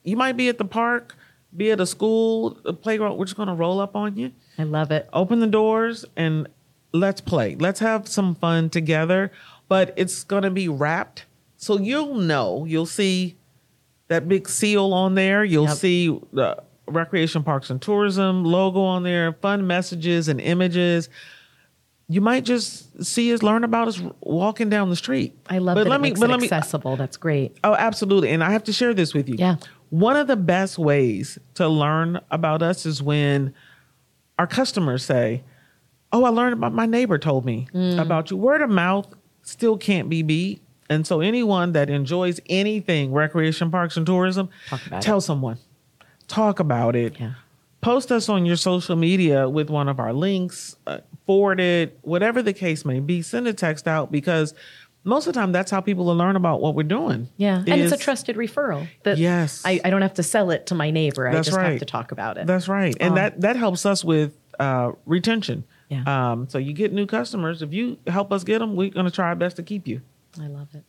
you 0.03 0.15
might 0.15 0.37
be 0.37 0.47
at 0.47 0.59
the 0.59 0.65
park, 0.65 1.15
be 1.57 1.71
at 1.71 1.79
a 1.79 1.87
school, 1.87 2.59
a 2.65 2.73
playground. 2.73 3.17
We're 3.17 3.25
just 3.25 3.37
going 3.37 3.49
to 3.49 3.55
roll 3.55 3.79
up 3.79 3.95
on 3.95 4.15
you 4.15 4.31
I 4.57 4.63
love 4.63 4.91
it. 4.91 5.09
Open 5.13 5.39
the 5.39 5.47
doors 5.47 6.05
and 6.15 6.47
let's 6.91 7.21
play. 7.21 7.55
Let's 7.55 7.79
have 7.79 8.07
some 8.07 8.35
fun 8.35 8.69
together. 8.69 9.31
But 9.69 9.93
it's 9.95 10.23
going 10.23 10.43
to 10.43 10.51
be 10.51 10.67
wrapped. 10.69 11.25
So 11.57 11.79
you'll 11.79 12.15
know, 12.15 12.65
you'll 12.65 12.85
see 12.85 13.35
that 14.09 14.27
big 14.27 14.47
seal 14.49 14.93
on 14.93 15.15
there. 15.15 15.43
You'll 15.43 15.65
Yep. 15.67 15.77
see 15.77 16.19
the 16.33 16.61
Recreation 16.87 17.43
Parks 17.43 17.69
and 17.69 17.81
Tourism 17.81 18.43
logo 18.43 18.81
on 18.81 19.03
there, 19.03 19.33
fun 19.41 19.65
messages 19.65 20.27
and 20.27 20.41
images. 20.41 21.07
You 22.09 22.19
might 22.19 22.43
just 22.43 23.03
see 23.05 23.33
us, 23.33 23.41
learn 23.41 23.63
about 23.63 23.87
us 23.87 24.01
walking 24.19 24.69
down 24.69 24.89
the 24.89 24.95
street. 24.97 25.33
I 25.49 25.59
love 25.59 25.75
but 25.75 25.85
that 25.85 25.89
let 25.89 26.01
it 26.01 26.03
me, 26.03 26.11
but 26.11 26.29
let 26.29 26.39
me, 26.41 26.45
accessible. 26.47 26.97
That's 26.97 27.15
great. 27.15 27.55
Oh, 27.63 27.73
absolutely. 27.73 28.29
And 28.29 28.43
I 28.43 28.51
have 28.51 28.65
to 28.65 28.73
share 28.73 28.93
this 28.93 29.13
with 29.13 29.29
you. 29.29 29.35
Yeah. 29.39 29.55
One 29.89 30.17
of 30.17 30.27
the 30.27 30.35
best 30.35 30.77
ways 30.77 31.39
to 31.55 31.67
learn 31.69 32.19
about 32.29 32.61
us 32.61 32.85
is 32.85 33.01
when 33.01 33.53
our 34.39 34.47
customers 34.47 35.03
say, 35.03 35.43
Oh, 36.11 36.23
I 36.25 36.29
learned 36.29 36.53
about 36.53 36.73
my 36.73 36.85
neighbor 36.85 37.17
told 37.17 37.43
me 37.43 37.67
Mm. 37.73 37.99
about 37.99 38.29
you. 38.29 38.37
Word 38.37 38.61
of 38.61 38.69
mouth 38.69 39.07
still 39.41 39.77
can't 39.77 40.09
be 40.09 40.21
beat. 40.21 40.61
And 40.89 41.07
so 41.07 41.21
anyone 41.21 41.71
that 41.71 41.89
enjoys 41.89 42.39
anything 42.47 43.13
recreation 43.13 43.71
parks 43.71 43.97
and 43.97 44.05
tourism, 44.05 44.49
tell 45.01 45.21
someone. 45.21 45.57
Talk 46.27 46.59
about 46.59 46.95
it. 46.95 47.15
Yeah. 47.19 47.33
Post 47.81 48.11
us 48.11 48.29
on 48.29 48.45
your 48.45 48.55
social 48.57 48.95
media 48.95 49.49
with 49.49 49.69
one 49.69 49.89
of 49.89 49.99
our 49.99 50.13
links, 50.13 50.75
uh, 50.87 50.99
forward 51.25 51.59
it, 51.59 51.97
whatever 52.03 52.41
the 52.41 52.53
case 52.53 52.85
may 52.85 52.99
be. 52.99 53.21
Send 53.21 53.47
a 53.47 53.53
text 53.53 53.87
out 53.87 54.11
because 54.11 54.53
most 55.03 55.27
of 55.27 55.33
the 55.33 55.39
time 55.39 55.51
that's 55.51 55.69
how 55.71 55.81
people 55.81 56.05
will 56.05 56.15
learn 56.15 56.35
about 56.35 56.61
what 56.61 56.75
we're 56.75 56.83
doing. 56.83 57.27
Yeah. 57.37 57.57
And 57.57 57.81
it's 57.81 57.91
a 57.93 57.97
trusted 57.97 58.35
referral. 58.37 58.87
That 59.03 59.17
Yes. 59.17 59.61
I, 59.65 59.79
I 59.83 59.89
don't 59.89 60.01
have 60.01 60.13
to 60.15 60.23
sell 60.23 60.49
it 60.51 60.67
to 60.67 60.75
my 60.75 60.91
neighbor. 60.91 61.27
I 61.27 61.33
That's 61.33 61.47
just 61.47 61.57
have 61.57 61.67
right. 61.67 61.79
to 61.79 61.85
talk 61.85 62.11
about 62.11 62.37
it. 62.37 62.47
That's 62.47 62.67
right, 62.67 62.95
and 62.99 63.09
Um, 63.09 63.15
that 63.15 63.41
that 63.41 63.55
helps 63.55 63.85
us 63.85 64.03
with 64.03 64.33
uh, 64.59 64.91
retention. 65.05 65.65
Yeah. 65.89 66.03
Um, 66.31 66.47
so 66.49 66.57
you 66.57 66.73
get 66.73 66.93
new 66.93 67.05
customers. 67.05 67.61
If 67.61 67.73
you 67.73 67.97
help 68.07 68.31
us 68.31 68.43
get 68.43 68.59
them, 68.59 68.75
we're 68.75 68.89
going 68.89 69.05
to 69.05 69.11
try 69.11 69.27
our 69.27 69.35
best 69.35 69.57
to 69.57 69.63
keep 69.63 69.87
you. 69.87 70.01
I 70.41 70.47
love 70.47 70.69
it. 70.73 70.83